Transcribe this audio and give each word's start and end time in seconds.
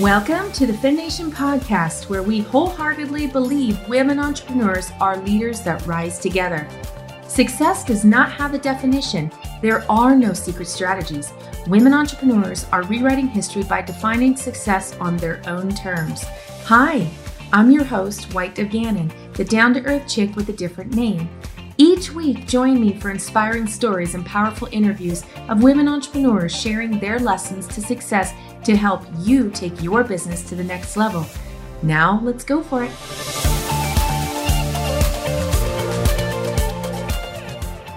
Welcome 0.00 0.52
to 0.52 0.66
the 0.66 0.74
FemNation 0.74 1.30
podcast, 1.30 2.10
where 2.10 2.22
we 2.22 2.40
wholeheartedly 2.40 3.28
believe 3.28 3.88
women 3.88 4.18
entrepreneurs 4.18 4.90
are 5.00 5.16
leaders 5.16 5.62
that 5.62 5.86
rise 5.86 6.18
together. 6.18 6.68
Success 7.26 7.82
does 7.82 8.04
not 8.04 8.30
have 8.30 8.52
a 8.52 8.58
definition, 8.58 9.32
there 9.62 9.90
are 9.90 10.14
no 10.14 10.34
secret 10.34 10.68
strategies. 10.68 11.32
Women 11.66 11.94
entrepreneurs 11.94 12.66
are 12.72 12.82
rewriting 12.82 13.26
history 13.26 13.62
by 13.62 13.80
defining 13.80 14.36
success 14.36 14.94
on 15.00 15.16
their 15.16 15.40
own 15.46 15.70
terms. 15.74 16.24
Hi, 16.64 17.08
I'm 17.54 17.70
your 17.70 17.84
host, 17.84 18.34
White 18.34 18.54
Gannon, 18.54 19.10
the 19.32 19.46
down 19.46 19.72
to 19.72 19.84
earth 19.86 20.06
chick 20.06 20.36
with 20.36 20.50
a 20.50 20.52
different 20.52 20.94
name. 20.94 21.26
Each 21.78 22.10
week, 22.10 22.46
join 22.46 22.80
me 22.80 22.98
for 22.98 23.10
inspiring 23.10 23.66
stories 23.66 24.14
and 24.14 24.24
powerful 24.24 24.66
interviews 24.72 25.24
of 25.50 25.62
women 25.62 25.88
entrepreneurs 25.88 26.56
sharing 26.56 26.98
their 26.98 27.18
lessons 27.18 27.66
to 27.68 27.82
success 27.82 28.32
to 28.64 28.74
help 28.74 29.02
you 29.18 29.50
take 29.50 29.82
your 29.82 30.02
business 30.02 30.42
to 30.48 30.54
the 30.54 30.64
next 30.64 30.96
level. 30.96 31.26
Now, 31.82 32.18
let's 32.22 32.44
go 32.44 32.62
for 32.62 32.84
it. 32.84 32.90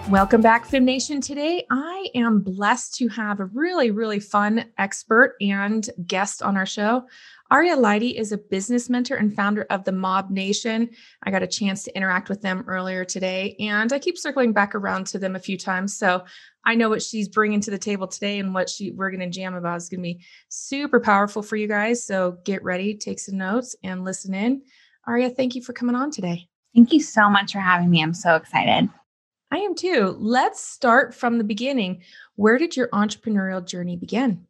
Welcome 0.09 0.41
back, 0.41 0.65
Fem 0.65 0.83
Nation. 0.83 1.21
Today, 1.21 1.65
I 1.69 2.09
am 2.15 2.41
blessed 2.41 2.95
to 2.95 3.07
have 3.09 3.39
a 3.39 3.45
really, 3.45 3.91
really 3.91 4.19
fun 4.19 4.65
expert 4.77 5.35
and 5.39 5.87
guest 6.05 6.41
on 6.41 6.57
our 6.57 6.65
show. 6.65 7.05
Aria 7.51 7.75
Leidy 7.75 8.15
is 8.15 8.31
a 8.31 8.37
business 8.37 8.89
mentor 8.89 9.15
and 9.15 9.35
founder 9.35 9.65
of 9.71 9.83
the 9.83 9.91
Mob 9.91 10.29
Nation. 10.29 10.89
I 11.23 11.31
got 11.31 11.41
a 11.41 11.47
chance 11.47 11.83
to 11.83 11.95
interact 11.95 12.29
with 12.29 12.43
them 12.43 12.63
earlier 12.67 13.03
today, 13.03 13.55
and 13.59 13.91
I 13.91 13.97
keep 13.97 14.19
circling 14.19 14.53
back 14.53 14.75
around 14.75 15.07
to 15.07 15.19
them 15.19 15.35
a 15.35 15.39
few 15.39 15.57
times. 15.57 15.97
So 15.97 16.23
I 16.65 16.75
know 16.75 16.89
what 16.89 17.01
she's 17.01 17.27
bringing 17.27 17.59
to 17.61 17.71
the 17.71 17.77
table 17.79 18.07
today 18.07 18.37
and 18.37 18.53
what 18.53 18.69
she 18.69 18.91
we're 18.91 19.09
going 19.09 19.21
to 19.21 19.29
jam 19.29 19.55
about 19.55 19.77
is 19.77 19.89
going 19.89 20.01
to 20.01 20.03
be 20.03 20.23
super 20.49 20.99
powerful 20.99 21.41
for 21.41 21.55
you 21.55 21.67
guys. 21.67 22.05
So 22.05 22.37
get 22.45 22.63
ready, 22.63 22.95
take 22.95 23.19
some 23.19 23.37
notes, 23.37 23.75
and 23.83 24.03
listen 24.03 24.35
in. 24.35 24.61
Aria, 25.07 25.31
thank 25.31 25.55
you 25.55 25.63
for 25.63 25.73
coming 25.73 25.95
on 25.95 26.11
today. 26.11 26.47
Thank 26.75 26.93
you 26.93 27.01
so 27.01 27.31
much 27.31 27.53
for 27.53 27.59
having 27.59 27.89
me. 27.89 28.03
I'm 28.03 28.13
so 28.13 28.35
excited. 28.35 28.89
I 29.51 29.57
am 29.57 29.73
too. 29.73 30.15
Let's 30.19 30.61
start 30.61 31.15
from 31.15 31.39
the 31.39 31.43
beginning. 31.43 32.03
Where 32.35 32.59
did 32.59 32.77
your 32.77 32.89
entrepreneurial 32.89 33.65
journey 33.65 33.95
begin? 33.95 34.45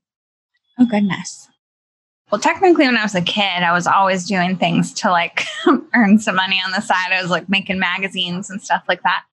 Oh, 0.78 0.86
goodness. 0.86 1.48
Well, 2.32 2.40
technically, 2.40 2.86
when 2.86 2.98
I 2.98 3.04
was 3.04 3.16
a 3.16 3.22
kid, 3.22 3.64
I 3.64 3.74
was 3.74 3.88
always 3.88 4.26
doing 4.26 4.56
things 4.56 4.94
to 4.96 5.10
like 5.10 5.44
earn 5.96 6.20
some 6.20 6.36
money 6.36 6.62
on 6.64 6.72
the 6.72 6.82
side. 6.82 7.12
I 7.12 7.22
was 7.22 7.32
like 7.32 7.50
making 7.50 7.80
magazines 7.80 8.50
and 8.50 8.62
stuff 8.62 8.84
like 8.88 9.02
that. 9.04 9.24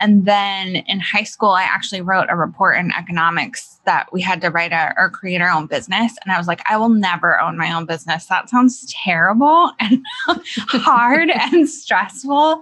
And 0.00 0.24
then 0.24 0.76
in 0.76 1.00
high 1.00 1.22
school, 1.22 1.50
I 1.50 1.62
actually 1.62 2.00
wrote 2.00 2.26
a 2.28 2.36
report 2.36 2.78
in 2.78 2.92
economics 2.92 3.78
that 3.86 4.12
we 4.12 4.20
had 4.20 4.40
to 4.40 4.50
write 4.50 4.72
a, 4.72 4.92
or 4.96 5.08
create 5.08 5.40
our 5.40 5.50
own 5.50 5.66
business. 5.66 6.12
And 6.24 6.32
I 6.32 6.38
was 6.38 6.48
like, 6.48 6.60
I 6.68 6.76
will 6.76 6.88
never 6.88 7.40
own 7.40 7.56
my 7.56 7.72
own 7.72 7.86
business. 7.86 8.26
That 8.26 8.50
sounds 8.50 8.92
terrible 8.92 9.70
and 9.80 10.04
hard 10.26 11.30
and 11.34 11.68
stressful. 11.68 12.60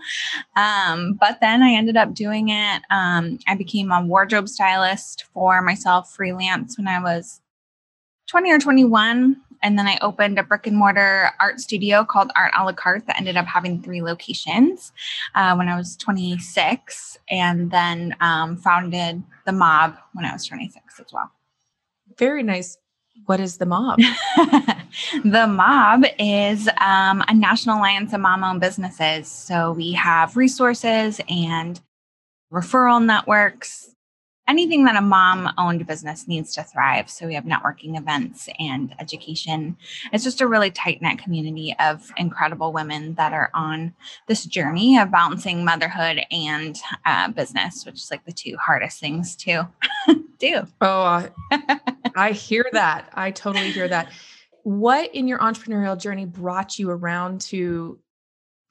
Um, 0.57 1.15
but 1.15 1.39
then 1.41 1.63
I 1.63 1.73
ended 1.73 1.97
up 1.97 2.13
doing 2.15 2.51
it. 2.51 2.83
Um, 2.91 3.39
I 3.47 3.55
became 3.57 3.91
a 3.91 4.05
wardrobe 4.05 4.49
stylist 4.49 5.25
for 5.33 5.63
myself 5.63 6.13
freelance 6.13 6.77
when 6.77 6.87
I 6.87 7.03
was 7.03 7.41
20 8.29 8.53
or 8.53 8.59
21. 8.59 9.37
And 9.63 9.79
then 9.79 9.87
I 9.87 9.99
opened 10.03 10.39
a 10.39 10.43
brick 10.43 10.67
and 10.67 10.77
mortar 10.77 11.31
art 11.41 11.61
studio 11.61 12.05
called 12.05 12.31
Art 12.37 12.53
a 12.57 12.65
la 12.65 12.73
carte 12.73 13.07
that 13.07 13.19
ended 13.19 13.37
up 13.37 13.47
having 13.47 13.81
three 13.83 14.03
locations 14.03 14.93
uh, 15.35 15.55
when 15.55 15.69
I 15.69 15.77
was 15.77 15.97
26. 15.97 17.19
And 17.31 17.71
then 17.71 18.17
um, 18.21 18.57
founded 18.57 19.23
the 19.47 19.53
mob 19.53 19.97
when 20.15 20.25
I 20.25 20.33
was 20.33 20.45
26 20.47 21.01
as 21.01 21.13
well. 21.13 21.31
Very 22.19 22.43
nice. 22.43 22.77
What 23.27 23.41
is 23.41 23.59
the 23.59 23.67
mob? 23.67 23.99
the 25.25 25.47
mob 25.47 26.05
is 26.19 26.69
um, 26.79 27.23
a 27.29 27.35
national 27.35 27.79
alliance 27.79 28.13
of 28.13 28.21
mom 28.21 28.43
owned 28.43 28.61
businesses. 28.61 29.29
So 29.29 29.73
we 29.73 29.93
have 29.93 30.37
resources 30.37 31.21
and 31.29 31.81
referral 32.53 33.05
networks 33.05 33.92
anything 34.49 34.85
that 34.85 34.97
a 34.97 35.01
mom 35.01 35.53
owned 35.57 35.87
business 35.87 36.27
needs 36.27 36.53
to 36.55 36.63
thrive. 36.63 37.09
So 37.09 37.27
we 37.27 37.35
have 37.35 37.45
networking 37.45 37.97
events 37.97 38.49
and 38.59 38.95
education. 38.99 39.77
It's 40.13 40.25
just 40.25 40.41
a 40.41 40.49
really 40.49 40.71
tight 40.71 41.01
knit 41.01 41.19
community 41.19 41.75
of 41.79 42.11
incredible 42.17 42.73
women 42.73 43.15
that 43.15 43.33
are 43.33 43.51
on 43.55 43.95
this 44.27 44.45
journey 44.45 44.99
of 44.99 45.11
balancing 45.11 45.65
motherhood 45.65 46.23
and 46.31 46.79
uh, 47.07 47.29
business, 47.29 47.87
which 47.87 47.97
is 47.97 48.11
like 48.11 48.25
the 48.25 48.33
two 48.33 48.57
hardest 48.57 48.99
things 48.99 49.37
to 49.37 49.69
do. 50.39 50.67
Oh, 50.81 51.03
uh, 51.03 51.29
I 52.17 52.33
hear 52.33 52.67
that. 52.73 53.11
I 53.15 53.31
totally 53.31 53.71
hear 53.71 53.89
that. 53.89 54.13
What 54.65 55.15
in 55.15 55.29
your 55.29 55.39
entrepreneurial 55.39 55.99
journey 55.99 56.25
brought 56.25 56.79
you 56.79 56.91
around 56.91 57.41
to 57.43 57.99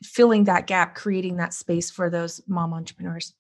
filling 0.04 0.46
that 0.46 0.68
gap, 0.68 0.96
creating 0.96 1.38
that 1.38 1.54
space 1.54 1.92
for 1.92 2.10
those 2.10 2.42
mom 2.48 2.74
entrepreneurs? 2.74 3.34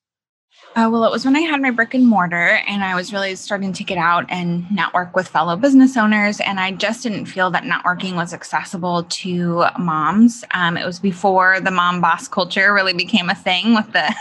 Uh, 0.73 0.87
well, 0.89 1.03
it 1.03 1.11
was 1.11 1.25
when 1.25 1.35
I 1.35 1.41
had 1.41 1.61
my 1.61 1.69
brick 1.69 1.93
and 1.93 2.07
mortar 2.07 2.61
and 2.65 2.81
I 2.81 2.95
was 2.95 3.11
really 3.11 3.35
starting 3.35 3.73
to 3.73 3.83
get 3.83 3.97
out 3.97 4.25
and 4.29 4.69
network 4.71 5.15
with 5.15 5.27
fellow 5.27 5.57
business 5.57 5.97
owners. 5.97 6.39
And 6.39 6.61
I 6.61 6.71
just 6.71 7.03
didn't 7.03 7.25
feel 7.25 7.51
that 7.51 7.63
networking 7.63 8.15
was 8.15 8.33
accessible 8.33 9.03
to 9.03 9.65
moms. 9.77 10.45
Um, 10.53 10.77
it 10.77 10.85
was 10.85 10.97
before 10.97 11.59
the 11.59 11.71
mom 11.71 11.99
boss 11.99 12.29
culture 12.29 12.73
really 12.73 12.93
became 12.93 13.29
a 13.29 13.35
thing 13.35 13.75
with 13.75 13.91
the 13.91 14.15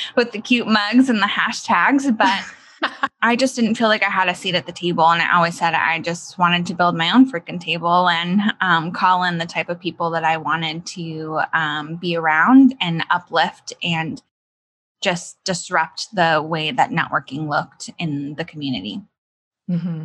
with 0.16 0.30
the 0.30 0.40
cute 0.40 0.68
mugs 0.68 1.08
and 1.08 1.18
the 1.18 1.26
hashtags. 1.26 2.16
But 2.16 3.00
I 3.22 3.34
just 3.34 3.56
didn't 3.56 3.74
feel 3.74 3.88
like 3.88 4.04
I 4.04 4.10
had 4.10 4.28
a 4.28 4.34
seat 4.34 4.54
at 4.54 4.66
the 4.66 4.72
table. 4.72 5.08
And 5.10 5.20
I 5.20 5.34
always 5.34 5.58
said 5.58 5.74
I 5.74 5.98
just 5.98 6.38
wanted 6.38 6.66
to 6.66 6.74
build 6.74 6.96
my 6.96 7.12
own 7.12 7.28
freaking 7.28 7.60
table 7.60 8.08
and 8.08 8.40
um, 8.60 8.92
call 8.92 9.24
in 9.24 9.38
the 9.38 9.46
type 9.46 9.68
of 9.68 9.80
people 9.80 10.10
that 10.10 10.22
I 10.22 10.36
wanted 10.36 10.86
to 10.86 11.40
um, 11.52 11.96
be 11.96 12.16
around 12.16 12.76
and 12.80 13.02
uplift 13.10 13.72
and 13.82 14.22
just 15.02 15.42
disrupt 15.44 16.08
the 16.14 16.42
way 16.42 16.70
that 16.70 16.90
networking 16.90 17.48
looked 17.48 17.90
in 17.98 18.34
the 18.34 18.44
community. 18.44 19.02
Mm-hmm. 19.70 20.04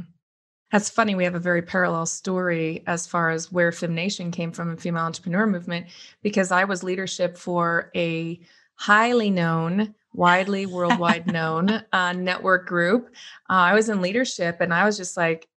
That's 0.72 0.90
funny. 0.90 1.16
We 1.16 1.26
have 1.26 1.36
a 1.36 1.40
very 1.40 1.62
parallel 1.62 2.06
story 2.06 2.84
as 2.88 3.06
far 3.06 3.30
as 3.30 3.52
where 3.52 3.72
FemNation 3.72 4.32
came 4.32 4.52
from 4.52 4.70
and 4.70 4.82
female 4.82 5.04
entrepreneur 5.04 5.46
movement, 5.46 5.88
because 6.24 6.52
I 6.52 6.64
was 6.64 6.84
leadership 6.84 7.38
for 7.38 7.92
a 7.96 8.40
highly 8.76 9.30
known, 9.30 9.94
widely 10.14 10.66
worldwide 10.68 11.28
known 11.28 11.84
uh, 11.92 12.14
network 12.14 12.68
group. 12.68 13.10
Uh, 13.50 13.54
I 13.54 13.74
was 13.74 13.90
in 13.90 14.02
leadership 14.02 14.58
and 14.62 14.74
I 14.74 14.86
was 14.86 14.98
just 14.98 15.18
like, 15.18 15.48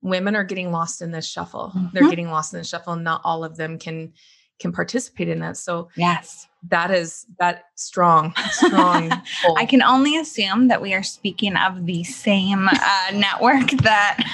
women 0.00 0.36
are 0.36 0.44
getting 0.44 0.70
lost 0.70 1.02
in 1.02 1.10
this 1.10 1.26
shuffle. 1.26 1.72
Mm-hmm. 1.74 1.86
They're 1.92 2.08
getting 2.08 2.30
lost 2.30 2.54
in 2.54 2.58
the 2.60 2.64
shuffle. 2.64 2.92
And 2.92 3.02
not 3.02 3.22
all 3.24 3.42
of 3.42 3.56
them 3.56 3.78
can 3.78 4.12
can 4.58 4.72
participate 4.72 5.28
in 5.28 5.40
that. 5.40 5.56
So 5.56 5.88
yes, 5.96 6.46
that 6.68 6.90
is 6.90 7.26
that 7.38 7.64
strong, 7.74 8.34
strong. 8.50 9.12
I 9.56 9.66
can 9.66 9.82
only 9.82 10.16
assume 10.16 10.68
that 10.68 10.82
we 10.82 10.94
are 10.94 11.02
speaking 11.02 11.56
of 11.56 11.86
the 11.86 12.04
same 12.04 12.68
uh, 12.68 13.10
network 13.14 13.70
that 13.82 14.24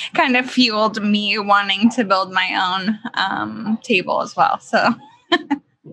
kind 0.14 0.36
of 0.36 0.50
fueled 0.50 1.02
me 1.02 1.38
wanting 1.38 1.90
to 1.90 2.04
build 2.04 2.32
my 2.32 2.78
own 2.80 2.98
um, 3.14 3.78
table 3.82 4.20
as 4.22 4.36
well. 4.36 4.58
So. 4.60 4.94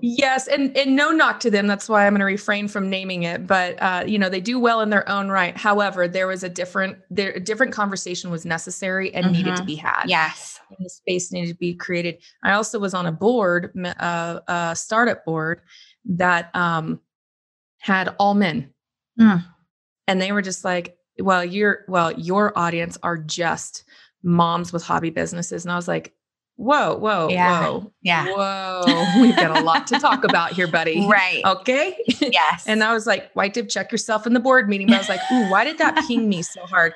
Yes, 0.01 0.47
and 0.47 0.75
and 0.77 0.95
no 0.95 1.11
knock 1.11 1.39
to 1.41 1.51
them. 1.51 1.67
That's 1.67 1.87
why 1.87 2.05
I'm 2.05 2.13
going 2.13 2.19
to 2.19 2.25
refrain 2.25 2.67
from 2.67 2.89
naming 2.89 3.23
it. 3.23 3.47
But 3.47 3.81
uh, 3.81 4.03
you 4.05 4.17
know, 4.19 4.29
they 4.29 4.41
do 4.41 4.59
well 4.59 4.81
in 4.81 4.89
their 4.89 5.07
own 5.09 5.29
right. 5.29 5.55
However, 5.55 6.07
there 6.07 6.27
was 6.27 6.43
a 6.43 6.49
different 6.49 6.97
there 7.09 7.31
a 7.31 7.39
different 7.39 7.73
conversation 7.73 8.29
was 8.29 8.45
necessary 8.45 9.13
and 9.13 9.25
mm-hmm. 9.25 9.33
needed 9.33 9.55
to 9.55 9.61
mm-hmm. 9.61 9.65
be 9.65 9.75
had. 9.75 10.03
Yes, 10.05 10.59
and 10.69 10.85
the 10.85 10.89
space 10.89 11.31
needed 11.31 11.49
to 11.49 11.55
be 11.55 11.73
created. 11.73 12.21
I 12.43 12.53
also 12.53 12.79
was 12.79 12.93
on 12.93 13.05
a 13.05 13.11
board, 13.11 13.71
uh, 13.99 14.39
a 14.47 14.75
startup 14.75 15.25
board 15.25 15.61
that 16.05 16.55
um, 16.55 16.99
had 17.79 18.15
all 18.19 18.33
men, 18.33 18.73
mm. 19.19 19.43
and 20.07 20.21
they 20.21 20.31
were 20.31 20.41
just 20.41 20.65
like, 20.65 20.97
"Well, 21.19 21.45
your 21.45 21.85
well, 21.87 22.11
your 22.13 22.57
audience 22.57 22.97
are 23.03 23.17
just 23.17 23.83
moms 24.23 24.73
with 24.73 24.83
hobby 24.83 25.09
businesses," 25.09 25.65
and 25.65 25.71
I 25.71 25.75
was 25.75 25.87
like, 25.87 26.13
whoa, 26.57 26.95
whoa, 26.97 27.29
yeah. 27.29 27.61
whoa, 27.61 27.91
yeah, 28.01 28.25
whoa. 28.27 29.21
We've 29.21 29.35
got 29.35 29.57
a 29.57 29.63
lot 29.63 29.87
to 29.87 29.99
talk 29.99 30.23
about 30.23 30.51
here, 30.51 30.67
buddy. 30.67 31.07
Right. 31.07 31.41
Okay. 31.45 31.95
Yes. 32.19 32.65
and 32.67 32.83
I 32.83 32.93
was 32.93 33.07
like, 33.07 33.31
white 33.33 33.53
dip, 33.53 33.69
check 33.69 33.91
yourself 33.91 34.27
in 34.27 34.33
the 34.33 34.39
board 34.39 34.67
meeting. 34.67 34.87
But 34.87 34.95
I 34.95 34.97
was 34.99 35.09
like, 35.09 35.21
ooh, 35.31 35.49
why 35.49 35.63
did 35.63 35.77
that 35.77 36.03
ping 36.07 36.27
me 36.27 36.41
so 36.41 36.65
hard? 36.65 36.93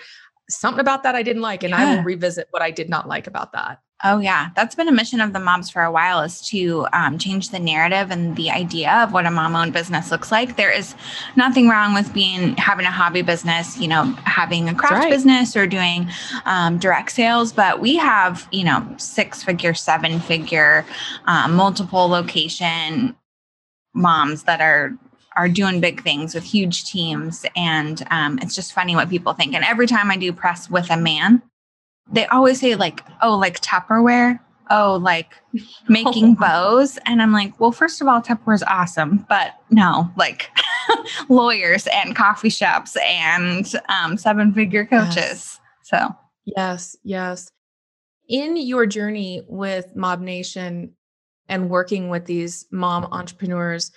Something 0.49 0.81
about 0.81 1.03
that 1.03 1.15
I 1.15 1.23
didn't 1.23 1.41
like. 1.41 1.63
And 1.63 1.71
yeah. 1.71 1.77
I 1.77 1.95
will 1.95 2.03
revisit 2.03 2.47
what 2.51 2.61
I 2.61 2.71
did 2.71 2.89
not 2.89 3.07
like 3.07 3.27
about 3.27 3.53
that. 3.53 3.79
Oh, 4.03 4.17
yeah. 4.17 4.49
That's 4.55 4.73
been 4.73 4.87
a 4.87 4.91
mission 4.91 5.21
of 5.21 5.31
the 5.31 5.39
mobs 5.39 5.69
for 5.69 5.83
a 5.83 5.91
while 5.91 6.21
is 6.21 6.41
to 6.49 6.87
um, 6.91 7.19
change 7.19 7.49
the 7.49 7.59
narrative 7.59 8.09
and 8.09 8.35
the 8.35 8.49
idea 8.49 8.91
of 8.91 9.13
what 9.13 9.27
a 9.27 9.31
mom 9.31 9.55
owned 9.55 9.73
business 9.73 10.09
looks 10.09 10.31
like. 10.31 10.55
There 10.55 10.71
is 10.71 10.95
nothing 11.35 11.69
wrong 11.69 11.93
with 11.93 12.11
being 12.11 12.55
having 12.55 12.85
a 12.87 12.91
hobby 12.91 13.21
business, 13.21 13.77
you 13.77 13.87
know, 13.87 14.05
having 14.23 14.69
a 14.69 14.73
craft 14.73 15.03
right. 15.03 15.11
business 15.11 15.55
or 15.55 15.67
doing 15.67 16.09
um, 16.45 16.79
direct 16.79 17.11
sales. 17.11 17.53
But 17.53 17.79
we 17.79 17.95
have, 17.97 18.47
you 18.51 18.63
know, 18.63 18.83
six 18.97 19.43
figure, 19.43 19.75
seven 19.75 20.19
figure, 20.19 20.83
um, 21.25 21.55
multiple 21.55 22.07
location 22.07 23.15
moms 23.93 24.43
that 24.43 24.61
are 24.61 24.97
are 25.37 25.47
doing 25.47 25.79
big 25.79 26.03
things 26.03 26.35
with 26.35 26.43
huge 26.43 26.85
teams 26.85 27.45
and 27.55 28.05
um, 28.11 28.37
it's 28.41 28.53
just 28.55 28.73
funny 28.73 28.95
what 28.95 29.09
people 29.09 29.33
think 29.33 29.53
and 29.53 29.63
every 29.63 29.87
time 29.87 30.11
i 30.11 30.17
do 30.17 30.31
press 30.33 30.69
with 30.69 30.89
a 30.89 30.97
man 30.97 31.41
they 32.11 32.25
always 32.27 32.59
say 32.59 32.75
like, 32.75 33.03
oh, 33.21 33.37
like 33.37 33.61
Tupperware. 33.61 34.39
Oh, 34.69 34.97
like 35.01 35.33
making 35.89 36.35
bows. 36.35 36.97
And 37.05 37.21
I'm 37.21 37.33
like, 37.33 37.59
well, 37.59 37.71
first 37.71 38.01
of 38.01 38.07
all, 38.07 38.21
Tupperware 38.21 38.55
is 38.55 38.63
awesome, 38.63 39.25
but 39.27 39.55
no, 39.69 40.09
like 40.17 40.49
lawyers 41.29 41.87
and 41.93 42.15
coffee 42.15 42.49
shops 42.49 42.97
and 43.05 43.69
um, 43.89 44.17
seven 44.17 44.53
figure 44.53 44.85
coaches. 44.85 45.15
Yes. 45.15 45.59
So, 45.83 46.15
yes, 46.45 46.95
yes. 47.03 47.51
In 48.29 48.55
your 48.55 48.85
journey 48.85 49.43
with 49.47 49.93
Mob 49.95 50.21
Nation 50.21 50.95
and 51.49 51.69
working 51.69 52.07
with 52.07 52.25
these 52.25 52.65
mom 52.71 53.05
entrepreneurs, 53.11 53.91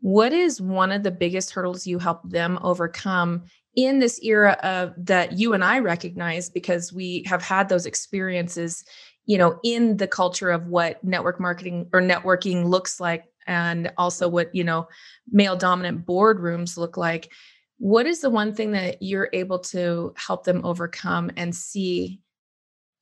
what 0.00 0.32
is 0.32 0.60
one 0.60 0.92
of 0.92 1.02
the 1.02 1.10
biggest 1.10 1.50
hurdles 1.50 1.86
you 1.86 1.98
help 1.98 2.28
them 2.28 2.58
overcome 2.62 3.44
in 3.76 3.98
this 3.98 4.22
era 4.22 4.52
of 4.62 4.92
that 4.96 5.32
you 5.38 5.54
and 5.54 5.64
I 5.64 5.78
recognize 5.78 6.50
because 6.50 6.92
we 6.92 7.24
have 7.26 7.42
had 7.42 7.68
those 7.68 7.86
experiences, 7.86 8.84
you 9.26 9.38
know, 9.38 9.58
in 9.64 9.96
the 9.96 10.08
culture 10.08 10.50
of 10.50 10.66
what 10.66 11.02
network 11.04 11.40
marketing 11.40 11.88
or 11.92 12.00
networking 12.00 12.64
looks 12.66 13.00
like 13.00 13.24
and 13.46 13.92
also 13.96 14.28
what, 14.28 14.54
you 14.54 14.64
know, 14.64 14.88
male 15.30 15.56
dominant 15.56 16.06
boardrooms 16.06 16.76
look 16.76 16.96
like. 16.96 17.32
What 17.78 18.06
is 18.06 18.20
the 18.20 18.30
one 18.30 18.54
thing 18.54 18.72
that 18.72 19.02
you're 19.02 19.30
able 19.32 19.58
to 19.58 20.14
help 20.16 20.44
them 20.44 20.64
overcome 20.64 21.30
and 21.36 21.54
see 21.54 22.20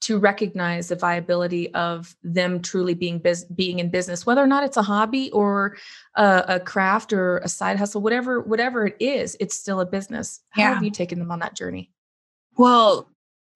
to 0.01 0.19
recognize 0.19 0.89
the 0.89 0.97
viability 0.97 1.73
of 1.75 2.17
them 2.23 2.61
truly 2.63 2.95
being 2.95 3.19
bus- 3.19 3.45
being 3.45 3.79
in 3.79 3.91
business 3.91 4.27
whether 4.27 4.43
or 4.43 4.47
not 4.47 4.65
it's 4.65 4.77
a 4.77 4.83
hobby 4.83 5.31
or 5.33 5.77
a, 6.17 6.45
a, 6.49 6.61
craft 6.61 7.13
or 7.13 7.39
a 7.39 7.49
side 7.49 7.77
hustle 7.77 8.01
whatever 8.01 8.41
whatever 8.41 8.87
it 8.87 8.97
is 8.99 9.37
it's 9.41 9.57
still 9.57 9.81
a 9.81 9.87
business 9.87 10.41
how 10.51 10.63
yeah. 10.63 10.75
have 10.75 10.83
you 10.83 10.91
taken 10.91 11.19
them 11.19 11.31
on 11.31 11.39
that 11.39 11.55
journey 11.55 11.91
well 12.57 13.09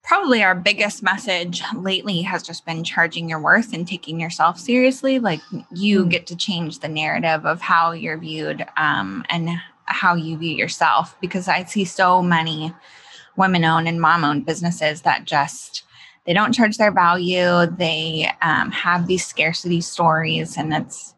probably 0.03 0.43
our 0.43 0.55
biggest 0.55 1.01
message 1.01 1.63
lately 1.75 2.21
has 2.21 2.43
just 2.43 2.65
been 2.65 2.83
charging 2.83 3.27
your 3.27 3.39
worth 3.39 3.73
and 3.73 3.87
taking 3.87 4.19
yourself 4.19 4.59
seriously 4.59 5.19
like 5.19 5.41
you 5.71 6.05
mm. 6.05 6.09
get 6.09 6.27
to 6.27 6.35
change 6.35 6.79
the 6.79 6.87
narrative 6.87 7.45
of 7.45 7.59
how 7.59 7.91
you're 7.91 8.17
viewed 8.17 8.65
um, 8.77 9.25
and 9.29 9.49
how 9.85 10.13
you 10.13 10.37
view 10.37 10.55
yourself 10.55 11.15
because 11.21 11.47
i 11.47 11.63
see 11.63 11.85
so 11.85 12.21
many 12.21 12.73
women 13.35 13.65
owned 13.65 13.87
and 13.87 13.99
mom 13.99 14.23
owned 14.23 14.45
businesses 14.45 15.01
that 15.01 15.25
just 15.25 15.83
they 16.25 16.33
don't 16.33 16.53
charge 16.53 16.77
their 16.77 16.91
value. 16.91 17.65
They 17.77 18.29
um, 18.41 18.71
have 18.71 19.07
these 19.07 19.25
scarcity 19.25 19.81
stories, 19.81 20.57
and 20.57 20.73
it's 20.73 21.13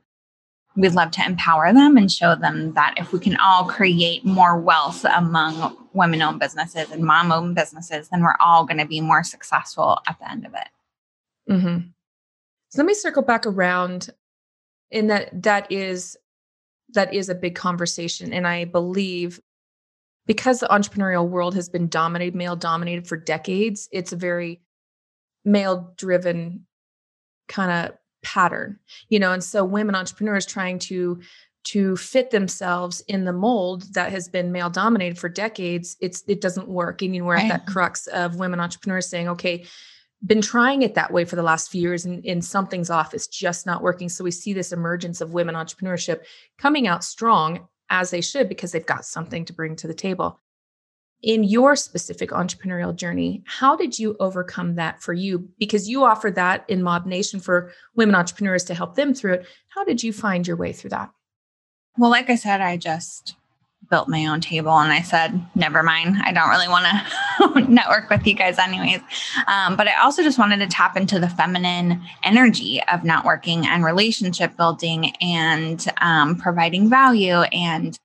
we'd 0.75 0.94
love 0.94 1.12
to 1.12 1.25
empower 1.25 1.74
them 1.74 1.98
and 1.98 2.12
show 2.12 2.36
them 2.36 2.74
that 2.74 2.94
if 2.98 3.12
we 3.12 3.19
can 3.19 3.36
all 3.38 3.65
create 3.65 4.24
more 4.24 4.59
wealth 4.59 5.04
among 5.06 5.75
women 5.94 6.21
owned 6.21 6.39
businesses 6.39 6.92
and 6.92 7.04
mom 7.04 7.31
owned 7.31 7.56
businesses, 7.56 8.09
then 8.09 8.21
we're 8.21 8.36
all 8.39 8.63
going 8.63 8.77
to 8.77 8.86
be 8.86 9.01
more 9.01 9.24
successful 9.24 10.00
at 10.07 10.19
the 10.19 10.30
end 10.30 10.45
of 10.45 10.54
it. 10.54 11.51
Mm-hmm. 11.51 11.88
So 12.69 12.81
let 12.81 12.86
me 12.86 12.94
circle 12.94 13.24
back 13.24 13.48
around 13.48 14.12
in 14.92 15.07
that 15.07 15.44
that 15.44 15.71
is 15.71 16.18
that 16.94 17.13
is 17.13 17.30
a 17.30 17.36
big 17.36 17.56
conversation 17.56 18.33
and 18.33 18.48
i 18.48 18.65
believe 18.65 19.39
because 20.25 20.59
the 20.59 20.68
entrepreneurial 20.68 21.27
world 21.27 21.56
has 21.56 21.69
been 21.69 21.88
dominated 21.88 22.36
male 22.36 22.56
dominated 22.56 23.07
for 23.07 23.18
decades 23.18 23.89
it's 23.92 24.13
a 24.13 24.15
very 24.18 24.62
male 25.48 25.94
driven 25.98 26.66
kind 27.48 27.72
of 27.72 27.98
pattern 28.24 28.80
you 29.10 29.20
know 29.20 29.32
and 29.32 29.44
so 29.44 29.64
women 29.64 29.96
entrepreneurs 29.96 30.46
trying 30.46 30.78
to 30.80 31.20
to 31.64 31.98
fit 31.98 32.32
themselves 32.32 33.02
in 33.08 33.26
the 33.26 33.34
mold 33.34 33.94
that 33.94 34.12
has 34.12 34.28
been 34.28 34.52
male 34.52 34.70
dominated 34.70 35.18
for 35.18 35.30
decades 35.30 35.96
it's 36.02 36.24
it 36.28 36.42
doesn't 36.42 36.68
work 36.68 37.02
and 37.02 37.16
you 37.16 37.22
know 37.22 37.28
we're 37.28 37.36
at 37.36 37.48
that 37.48 37.66
crux 37.68 38.08
of 38.08 38.36
women 38.36 38.60
entrepreneurs 38.60 39.08
saying 39.08 39.30
okay 39.30 39.66
been 40.26 40.42
trying 40.42 40.82
it 40.82 40.96
that 40.96 41.12
way 41.12 41.26
for 41.26 41.36
the 41.36 41.44
last 41.44 41.70
few 41.70 41.82
years 41.82 42.06
and, 42.06 42.26
and 42.26 42.44
something's 42.44 42.90
off 42.90 43.14
it's 43.14 43.28
just 43.28 43.66
not 43.66 43.84
working. 43.84 44.10
So 44.10 44.24
we 44.24 44.32
see 44.32 44.54
this 44.54 44.72
emergence 44.72 45.22
of 45.22 45.34
women 45.34 45.56
entrepreneurship 45.56 46.22
coming 46.58 46.88
out 46.88 47.04
strong 47.04 47.68
as 47.90 48.10
they 48.10 48.22
should 48.22 48.50
because 48.50 48.72
they've 48.72 48.86
got 48.86 49.06
something 49.06 49.46
to 49.46 49.54
bring 49.54 49.76
to 49.78 49.88
the 49.88 49.94
table 49.94 50.40
in 51.24 51.44
your 51.44 51.75
specific 51.75 52.30
entrepreneurial 52.30 52.96
journey, 52.96 53.44
how 53.46 53.75
did 53.75 53.98
you 53.98 54.16
overcome 54.19 54.75
that 54.75 55.02
for 55.02 55.14
you? 55.14 55.50
Because 55.58 55.90
you 55.90 56.04
offer 56.04 56.30
that 56.31 56.64
in 56.68 56.84
Mob 56.84 57.06
Nation 57.06 57.40
for 57.40 57.72
women 57.96 58.16
entrepreneurs 58.16 58.64
to 58.66 58.74
help 58.74 58.96
them 58.96 59.14
through 59.14 59.34
it. 59.34 59.48
How 59.69 59.84
did 59.84 60.04
you 60.04 60.14
find 60.14 60.48
your 60.48 60.58
way 60.58 60.74
through 60.74 60.92
that? 60.92 61.12
Well, 61.98 62.12
like 62.12 62.30
I 62.30 62.36
said, 62.36 62.62
I 62.62 62.78
just 62.78 63.36
built 63.90 64.10
my 64.10 64.25
own 64.25 64.42
table 64.42 64.78
and 64.78 64.92
I 64.92 65.02
said, 65.02 65.40
never 65.56 65.81
mind. 65.81 66.18
I 66.24 66.31
don't 66.31 66.50
really 66.50 66.68
want 66.68 66.86
to 66.86 67.72
network 67.72 68.10
with 68.10 68.25
you 68.28 68.34
guys, 68.34 68.60
anyways. 68.60 69.02
Um, 69.48 69.75
but 69.75 69.88
I 69.88 70.02
also 70.02 70.24
just 70.24 70.38
wanted 70.38 70.58
to 70.60 70.68
tap 70.68 70.98
into 70.98 71.19
the 71.19 71.30
feminine 71.30 72.02
energy 72.24 72.81
of 72.92 73.02
networking 73.02 73.66
and 73.66 73.84
relationship 73.84 74.58
building 74.58 75.16
and 75.22 75.86
um, 76.02 76.36
providing 76.36 76.90
value 76.90 77.42
and 77.54 77.98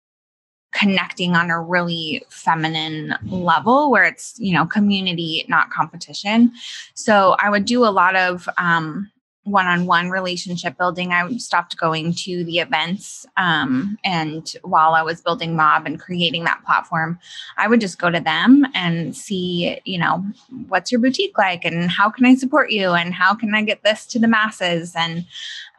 connecting 0.73 1.37
on 1.37 1.51
a 1.51 1.61
really 1.61 2.25
feminine 2.29 3.15
level 3.27 3.91
where 3.91 4.05
it's 4.05 4.35
you 4.39 4.55
know 4.55 4.67
community 4.67 5.45
not 5.49 5.71
competition. 5.71 6.53
So 6.95 7.37
i 7.39 7.49
would 7.51 7.65
do 7.65 7.85
a 7.85 7.93
lot 7.93 8.17
of 8.17 8.49
um, 8.59 9.11
one-on-one 9.45 10.11
relationship 10.11 10.79
building. 10.79 11.13
I 11.13 11.37
stopped 11.37 11.77
going 11.77 12.15
to 12.15 12.45
the 12.45 12.61
events 12.61 13.27
um, 13.37 13.99
and 14.05 14.55
while 14.63 14.95
i 14.95 15.03
was 15.03 15.21
building 15.21 15.57
mob 15.57 15.87
and 15.87 16.01
creating 16.01 16.45
that 16.45 16.63
platform 16.65 17.19
i 17.59 17.67
would 17.67 17.81
just 17.81 17.99
go 17.99 18.11
to 18.11 18.21
them 18.21 18.67
and 18.75 19.17
see 19.17 19.81
you 19.85 19.99
know 19.99 20.25
what's 20.69 20.93
your 20.93 21.01
boutique 21.01 21.37
like 21.39 21.65
and 21.65 21.91
how 21.91 22.09
can 22.09 22.25
i 22.25 22.35
support 22.35 22.71
you 22.71 22.91
and 22.91 23.15
how 23.15 23.35
can 23.35 23.55
i 23.55 23.63
get 23.63 23.83
this 23.83 24.07
to 24.07 24.19
the 24.19 24.29
masses 24.29 24.95
and 24.95 25.25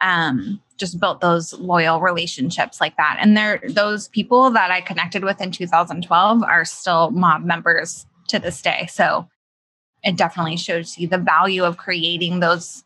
um, 0.00 0.60
just 0.76 0.98
built 1.00 1.20
those 1.20 1.52
loyal 1.54 2.00
relationships 2.00 2.80
like 2.80 2.96
that. 2.96 3.18
And 3.20 3.36
they're 3.36 3.60
those 3.68 4.08
people 4.08 4.50
that 4.50 4.70
i 4.70 4.80
connected 4.80 5.24
with 5.24 5.40
in 5.40 5.50
2012 5.50 6.42
are 6.42 6.64
still 6.64 7.10
mob 7.10 7.44
members 7.44 8.06
to 8.28 8.38
this 8.38 8.60
day. 8.60 8.86
So 8.90 9.28
it 10.02 10.16
definitely 10.16 10.56
shows 10.56 10.98
you 10.98 11.08
the 11.08 11.18
value 11.18 11.64
of 11.64 11.76
creating 11.76 12.40
those 12.40 12.84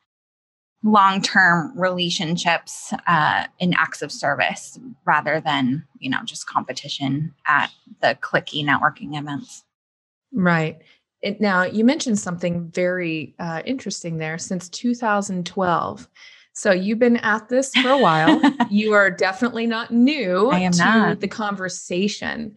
long-term 0.85 1.73
relationships 1.76 2.93
uh, 3.06 3.46
in 3.58 3.75
acts 3.75 4.00
of 4.00 4.12
service 4.12 4.79
rather 5.05 5.40
than 5.40 5.85
you 5.99 6.08
know 6.08 6.20
just 6.25 6.46
competition 6.46 7.35
at 7.46 7.70
the 8.00 8.17
clicky 8.20 8.64
networking 8.64 9.19
events. 9.19 9.64
Right. 10.32 10.78
It, 11.21 11.40
now 11.40 11.64
you 11.64 11.85
mentioned 11.85 12.18
something 12.21 12.71
very 12.71 13.35
uh, 13.40 13.62
interesting 13.64 14.18
there. 14.18 14.38
Since 14.38 14.68
2012 14.68 16.09
so 16.52 16.73
you've 16.73 16.99
been 16.99 17.19
at 17.19 17.49
this 17.49 17.73
for 17.75 17.88
a 17.90 17.99
while. 17.99 18.40
You 18.71 18.93
are 18.93 19.11
definitely 19.11 19.67
not 19.67 19.90
new 19.93 20.50
I 20.50 20.59
am 20.59 20.73
to 20.73 20.78
not. 20.78 21.21
the 21.21 21.28
conversation. 21.28 22.55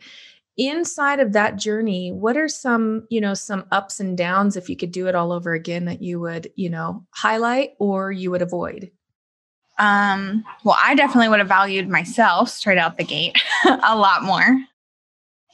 Inside 0.57 1.19
of 1.19 1.33
that 1.33 1.55
journey 1.55 2.11
what 2.11 2.35
are 2.35 2.49
some 2.49 3.07
you 3.09 3.21
know 3.21 3.33
some 3.33 3.65
ups 3.71 3.99
and 3.99 4.17
downs 4.17 4.57
if 4.57 4.69
you 4.69 4.75
could 4.75 4.91
do 4.91 5.07
it 5.07 5.15
all 5.15 5.31
over 5.31 5.53
again 5.53 5.85
that 5.85 6.01
you 6.01 6.19
would 6.19 6.51
you 6.55 6.69
know 6.69 7.05
highlight 7.11 7.71
or 7.79 8.11
you 8.11 8.31
would 8.31 8.41
avoid? 8.41 8.91
Um 9.79 10.43
well 10.63 10.77
i 10.83 10.95
definitely 10.95 11.29
would 11.29 11.39
have 11.39 11.47
valued 11.47 11.87
myself 11.87 12.49
straight 12.49 12.77
out 12.77 12.97
the 12.97 13.03
gate 13.05 13.37
a 13.65 13.95
lot 13.95 14.23
more. 14.23 14.57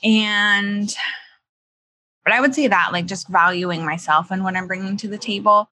And 0.04 0.96
but 2.24 2.34
i 2.34 2.42
would 2.42 2.56
say 2.56 2.68
that 2.68 2.90
like 2.92 3.06
just 3.06 3.28
valuing 3.30 3.86
myself 3.86 4.32
and 4.32 4.44
what 4.44 4.56
i'm 4.56 4.68
bringing 4.68 4.98
to 4.98 5.08
the 5.08 5.18
table 5.18 5.70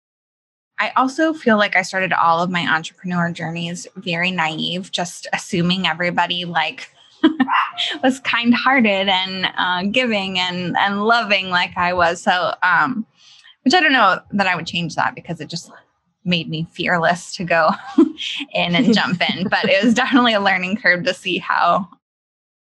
I 0.78 0.92
also 0.96 1.34
feel 1.34 1.58
like 1.58 1.76
I 1.76 1.82
started 1.84 2.12
all 2.12 2.42
of 2.42 2.50
my 2.50 2.68
entrepreneur 2.68 3.32
journeys 3.32 3.88
very 3.96 4.32
naive, 4.32 4.92
just 4.92 5.28
assuming 5.32 5.88
everybody 5.88 6.46
like 6.46 6.92
was 8.04 8.20
kind 8.20 8.54
hearted 8.54 9.08
and 9.08 9.48
uh, 9.58 9.84
giving 9.92 10.38
and 10.38 10.76
and 10.78 11.04
loving 11.04 11.50
like 11.50 11.78
I 11.78 11.94
was. 11.94 12.22
So, 12.22 12.54
um, 12.62 13.06
which 13.64 13.74
I 13.74 13.80
don't 13.80 13.94
know 13.94 14.20
that 14.32 14.48
I 14.48 14.56
would 14.56 14.68
change 14.68 14.96
that 14.96 15.16
because 15.16 15.40
it 15.40 15.50
just 15.50 15.72
made 16.26 16.50
me 16.50 16.68
fearless 16.72 17.36
to 17.36 17.44
go 17.44 17.72
in 18.54 18.76
and 18.76 18.94
jump 18.94 19.22
in. 19.30 19.48
But 19.48 19.66
it 19.66 19.84
was 19.84 19.94
definitely 19.94 20.34
a 20.34 20.42
learning 20.42 20.78
curve 20.78 21.06
to 21.06 21.14
see 21.14 21.38
how 21.38 21.88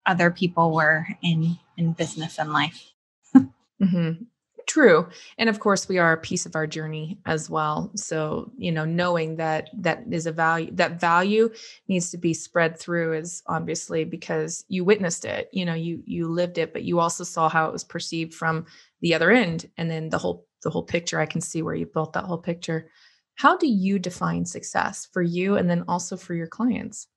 other 0.06 0.32
people 0.32 0.74
were 0.74 1.06
in 1.22 1.58
in 1.78 1.94
business 1.94 2.40
and 2.40 2.52
life. 2.52 2.92
mm-hmm. 3.36 4.24
True. 4.68 5.10
And 5.38 5.50
of 5.50 5.60
course 5.60 5.90
we 5.90 5.98
are 5.98 6.14
a 6.14 6.18
piece 6.18 6.46
of 6.46 6.56
our 6.56 6.68
journey 6.68 7.20
as 7.26 7.50
well. 7.50 7.92
So, 7.96 8.52
you 8.58 8.72
know, 8.72 8.86
knowing 8.86 9.36
that 9.38 9.70
that 9.80 10.04
is 10.10 10.26
a 10.28 10.32
value 10.32 10.70
that 10.74 11.00
value 11.00 11.52
needs 11.88 12.10
to 12.12 12.18
be 12.18 12.34
spread 12.34 12.78
through 12.80 13.14
is 13.14 13.44
obviously 13.48 14.06
because 14.06 14.64
you 14.70 14.86
witnessed 14.86 15.26
it, 15.26 15.50
you 15.52 15.66
know, 15.66 15.74
you 15.74 16.02
you 16.06 16.28
lived 16.28 16.58
it, 16.58 16.74
but 16.74 16.84
you 16.84 17.00
also 17.00 17.24
saw 17.24 17.50
how 17.50 17.68
it 17.68 17.74
was 17.74 17.84
perceived 17.84 18.34
from 18.34 18.66
the 19.02 19.14
other 19.14 19.32
end 19.32 19.70
and 19.78 19.90
then 19.90 20.10
the 20.10 20.18
whole 20.18 20.46
the 20.64 20.70
whole 20.70 20.84
picture. 20.84 21.20
I 21.20 21.26
can 21.26 21.42
see 21.42 21.62
where 21.62 21.76
you 21.76 21.86
built 21.86 22.14
that 22.14 22.26
whole 22.26 22.38
picture. 22.38 22.90
How 23.36 23.58
do 23.58 23.68
you 23.68 24.00
define 24.00 24.46
success 24.46 25.08
for 25.12 25.22
you 25.22 25.58
and 25.58 25.70
then 25.70 25.84
also 25.88 26.16
for 26.16 26.34
your 26.34 26.48
clients? 26.48 27.08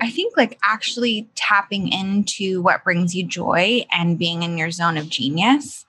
I 0.00 0.10
think 0.10 0.36
like 0.36 0.58
actually 0.62 1.28
tapping 1.34 1.88
into 1.88 2.60
what 2.62 2.84
brings 2.84 3.14
you 3.14 3.26
joy 3.26 3.84
and 3.90 4.18
being 4.18 4.42
in 4.42 4.58
your 4.58 4.70
zone 4.70 4.96
of 4.96 5.08
genius 5.08 5.86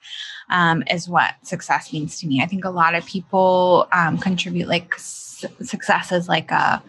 um, 0.50 0.82
is 0.90 1.08
what 1.08 1.34
success 1.42 1.92
means 1.92 2.18
to 2.20 2.26
me. 2.26 2.40
I 2.42 2.46
think 2.46 2.64
a 2.64 2.70
lot 2.70 2.94
of 2.94 3.04
people 3.06 3.86
um, 3.92 4.18
contribute 4.18 4.68
like 4.68 4.94
s- 4.94 5.44
success 5.62 6.10
as 6.10 6.28
like 6.28 6.50
a, 6.50 6.82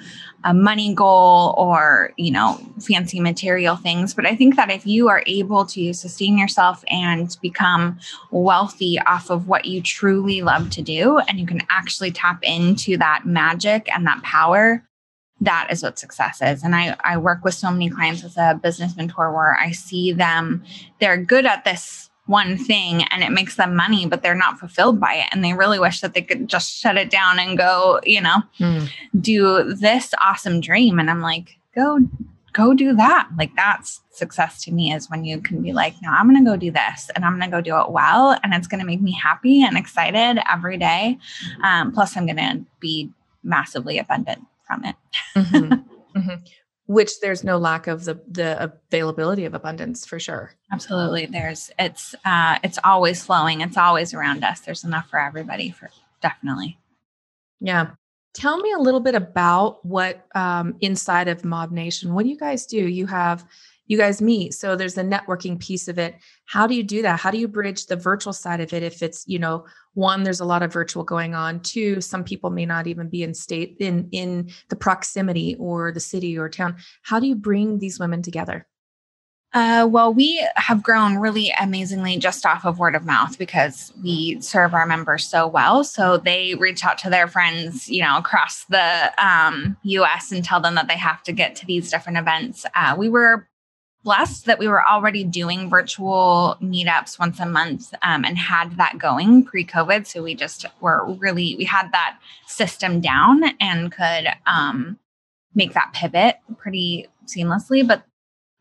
a 0.43 0.53
money 0.53 0.93
goal 0.93 1.53
or 1.57 2.13
you 2.17 2.31
know 2.31 2.59
fancy 2.79 3.19
material 3.19 3.75
things 3.75 4.13
but 4.13 4.25
i 4.25 4.35
think 4.35 4.55
that 4.55 4.71
if 4.71 4.87
you 4.87 5.09
are 5.09 5.21
able 5.27 5.65
to 5.65 5.93
sustain 5.93 6.37
yourself 6.37 6.83
and 6.87 7.37
become 7.41 7.99
wealthy 8.31 8.97
off 9.05 9.29
of 9.29 9.47
what 9.47 9.65
you 9.65 9.81
truly 9.81 10.41
love 10.41 10.69
to 10.69 10.81
do 10.81 11.19
and 11.19 11.39
you 11.39 11.45
can 11.45 11.61
actually 11.69 12.09
tap 12.09 12.39
into 12.41 12.97
that 12.97 13.25
magic 13.25 13.87
and 13.93 14.07
that 14.07 14.21
power 14.23 14.83
that 15.41 15.67
is 15.71 15.83
what 15.83 15.99
success 15.99 16.41
is. 16.41 16.63
And 16.63 16.75
I, 16.75 16.95
I 17.03 17.17
work 17.17 17.43
with 17.43 17.53
so 17.53 17.71
many 17.71 17.89
clients 17.89 18.23
as 18.23 18.37
a 18.37 18.59
business 18.61 18.95
mentor 18.95 19.33
where 19.33 19.57
I 19.57 19.71
see 19.71 20.11
them, 20.11 20.63
they're 20.99 21.17
good 21.17 21.45
at 21.45 21.63
this 21.63 22.09
one 22.25 22.57
thing 22.57 23.03
and 23.05 23.23
it 23.23 23.31
makes 23.31 23.55
them 23.55 23.75
money, 23.75 24.05
but 24.05 24.21
they're 24.21 24.35
not 24.35 24.59
fulfilled 24.59 24.99
by 24.99 25.15
it. 25.15 25.27
And 25.31 25.43
they 25.43 25.53
really 25.53 25.79
wish 25.79 26.01
that 26.01 26.13
they 26.13 26.21
could 26.21 26.47
just 26.47 26.71
shut 26.71 26.97
it 26.97 27.09
down 27.09 27.39
and 27.39 27.57
go, 27.57 27.99
you 28.03 28.21
know, 28.21 28.43
mm. 28.59 28.89
do 29.19 29.73
this 29.73 30.13
awesome 30.23 30.61
dream. 30.61 30.99
And 30.99 31.09
I'm 31.09 31.21
like, 31.21 31.57
go, 31.75 31.99
go 32.53 32.73
do 32.75 32.95
that. 32.95 33.29
Like 33.37 33.55
that's 33.55 34.01
success 34.11 34.63
to 34.65 34.71
me 34.71 34.93
is 34.93 35.09
when 35.09 35.25
you 35.25 35.41
can 35.41 35.63
be 35.63 35.73
like, 35.73 35.95
no, 36.03 36.11
I'm 36.11 36.29
going 36.29 36.43
to 36.43 36.51
go 36.51 36.55
do 36.55 36.71
this 36.71 37.09
and 37.15 37.25
I'm 37.25 37.39
going 37.39 37.49
to 37.49 37.57
go 37.57 37.61
do 37.61 37.79
it 37.79 37.89
well. 37.89 38.37
And 38.43 38.53
it's 38.53 38.67
going 38.67 38.81
to 38.81 38.85
make 38.85 39.01
me 39.01 39.13
happy 39.13 39.63
and 39.63 39.75
excited 39.75 40.39
every 40.51 40.77
day. 40.77 41.17
Um, 41.63 41.91
plus, 41.91 42.15
I'm 42.15 42.27
going 42.27 42.37
to 42.37 42.65
be 42.79 43.09
massively 43.43 43.97
abundant 43.97 44.45
from 44.69 44.85
it. 44.85 44.95
mm-hmm. 45.35 45.73
Mm-hmm. 46.17 46.43
Which 46.87 47.19
there's 47.19 47.43
no 47.43 47.59
lack 47.59 47.85
of 47.85 48.03
the 48.03 48.19
the 48.27 48.73
availability 48.89 49.45
of 49.45 49.53
abundance 49.53 50.07
for 50.07 50.19
sure. 50.19 50.55
Absolutely, 50.71 51.27
there's 51.27 51.69
it's 51.77 52.15
uh, 52.25 52.57
it's 52.63 52.79
always 52.83 53.23
flowing. 53.23 53.61
It's 53.61 53.77
always 53.77 54.11
around 54.11 54.43
us. 54.43 54.61
There's 54.61 54.83
enough 54.83 55.07
for 55.07 55.19
everybody. 55.19 55.69
For 55.69 55.91
definitely. 56.19 56.79
Yeah. 57.59 57.91
Tell 58.33 58.57
me 58.57 58.71
a 58.71 58.79
little 58.79 58.99
bit 58.99 59.15
about 59.15 59.83
what 59.85 60.25
um, 60.35 60.75
inside 60.81 61.27
of 61.27 61.43
Mob 61.43 61.71
Nation. 61.71 62.13
What 62.13 62.23
do 62.23 62.29
you 62.29 62.37
guys 62.37 62.65
do? 62.65 62.77
You 62.77 63.07
have 63.07 63.45
you 63.87 63.97
guys 63.97 64.21
meet 64.21 64.53
so 64.53 64.75
there's 64.75 64.99
a 64.99 65.03
networking 65.03 65.59
piece 65.59 65.87
of 65.87 65.97
it. 65.97 66.15
How 66.45 66.67
do 66.67 66.75
you 66.75 66.83
do 66.83 67.01
that? 67.01 67.19
How 67.19 67.31
do 67.31 67.39
you 67.39 67.47
bridge 67.47 67.87
the 67.87 67.95
virtual 67.95 68.33
side 68.33 68.61
of 68.61 68.71
it 68.71 68.83
if 68.83 69.01
it's 69.01 69.23
you 69.27 69.39
know 69.39 69.65
one 69.95 70.23
there's 70.23 70.39
a 70.39 70.45
lot 70.45 70.61
of 70.61 70.71
virtual 70.71 71.03
going 71.03 71.33
on. 71.33 71.59
Two 71.61 71.99
some 71.99 72.23
people 72.23 72.51
may 72.51 72.67
not 72.67 72.85
even 72.85 73.09
be 73.09 73.23
in 73.23 73.33
state 73.33 73.77
in 73.79 74.07
in 74.11 74.51
the 74.69 74.75
proximity 74.75 75.55
or 75.59 75.91
the 75.91 75.99
city 75.99 76.37
or 76.37 76.49
town. 76.49 76.77
How 77.01 77.19
do 77.19 77.25
you 77.25 77.35
bring 77.35 77.79
these 77.79 77.99
women 77.99 78.21
together 78.21 78.67
uh, 79.53 79.87
well, 79.89 80.13
we 80.13 80.45
have 80.57 80.83
grown 80.83 81.17
really 81.17 81.51
amazingly 81.59 82.17
just 82.17 82.45
off 82.45 82.65
of 82.65 82.77
word 82.77 82.93
of 82.93 83.05
mouth 83.05 83.37
because 83.39 83.91
we 84.03 84.39
serve 84.41 84.75
our 84.75 84.85
members 84.85 85.27
so 85.27 85.47
well. 85.47 85.83
So 85.83 86.17
they 86.17 86.53
reach 86.55 86.85
out 86.85 86.99
to 86.99 87.09
their 87.09 87.27
friends, 87.27 87.89
you 87.89 88.03
know, 88.03 88.17
across 88.17 88.65
the 88.65 89.11
um, 89.17 89.75
US 89.81 90.31
and 90.31 90.43
tell 90.43 90.59
them 90.59 90.75
that 90.75 90.87
they 90.87 90.97
have 90.97 91.23
to 91.23 91.31
get 91.31 91.55
to 91.57 91.65
these 91.65 91.89
different 91.89 92.19
events. 92.19 92.63
Uh, 92.75 92.95
we 92.97 93.09
were 93.09 93.47
blessed 94.03 94.45
that 94.45 94.59
we 94.59 94.67
were 94.67 94.87
already 94.87 95.23
doing 95.23 95.69
virtual 95.69 96.55
meetups 96.61 97.19
once 97.19 97.39
a 97.39 97.45
month 97.45 97.93
um, 98.03 98.23
and 98.23 98.37
had 98.37 98.77
that 98.77 98.97
going 98.97 99.43
pre-covid 99.43 100.07
so 100.07 100.23
we 100.23 100.33
just 100.33 100.65
were 100.79 101.05
really 101.19 101.55
we 101.57 101.65
had 101.65 101.91
that 101.91 102.17
system 102.47 103.01
down 103.01 103.43
and 103.59 103.91
could 103.91 104.27
um, 104.45 104.97
make 105.53 105.73
that 105.73 105.91
pivot 105.93 106.37
pretty 106.57 107.07
seamlessly 107.25 107.85
but 107.85 108.03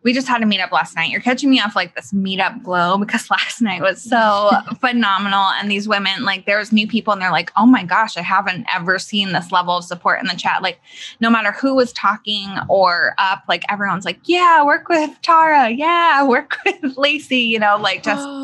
we 0.05 0.13
just 0.13 0.29
had 0.29 0.43
a 0.43 0.47
meetup 0.47 0.71
last 0.71 0.95
night. 0.95 1.11
You're 1.11 1.21
catching 1.21 1.51
me 1.51 1.61
off 1.61 1.75
like 1.75 1.97
this 1.97 2.13
meetup 2.13 2.63
glow 2.63 2.99
because 2.99 3.29
last 3.31 3.61
night 3.61 3.83
was 3.83 4.01
so 4.01 4.51
phenomenal. 4.81 5.47
And 5.59 5.71
these 5.71 5.89
women, 5.89 6.25
like, 6.25 6.47
there's 6.47 6.73
new 6.73 6.87
people 6.87 7.13
and 7.13 7.21
they're 7.21 7.33
like, 7.33 7.51
oh 7.57 7.67
my 7.67 7.85
gosh, 7.85 8.17
I 8.17 8.23
haven't 8.23 8.67
ever 8.73 8.99
seen 8.99 9.33
this 9.33 9.51
level 9.51 9.77
of 9.77 9.85
support 9.85 10.21
in 10.21 10.27
the 10.27 10.37
chat. 10.37 10.63
Like, 10.63 10.81
no 11.21 11.31
matter 11.31 11.53
who 11.53 11.75
was 11.75 11.93
talking 11.93 12.49
or 12.69 13.15
up, 13.19 13.43
like, 13.49 13.65
everyone's 13.71 14.05
like, 14.05 14.21
yeah, 14.25 14.65
work 14.65 14.89
with 14.89 15.11
Tara. 15.23 15.71
Yeah, 15.71 16.25
work 16.29 16.57
with 16.65 16.97
Lacey, 16.97 17.41
you 17.41 17.59
know, 17.59 17.77
like 17.77 18.03
just. 18.03 18.27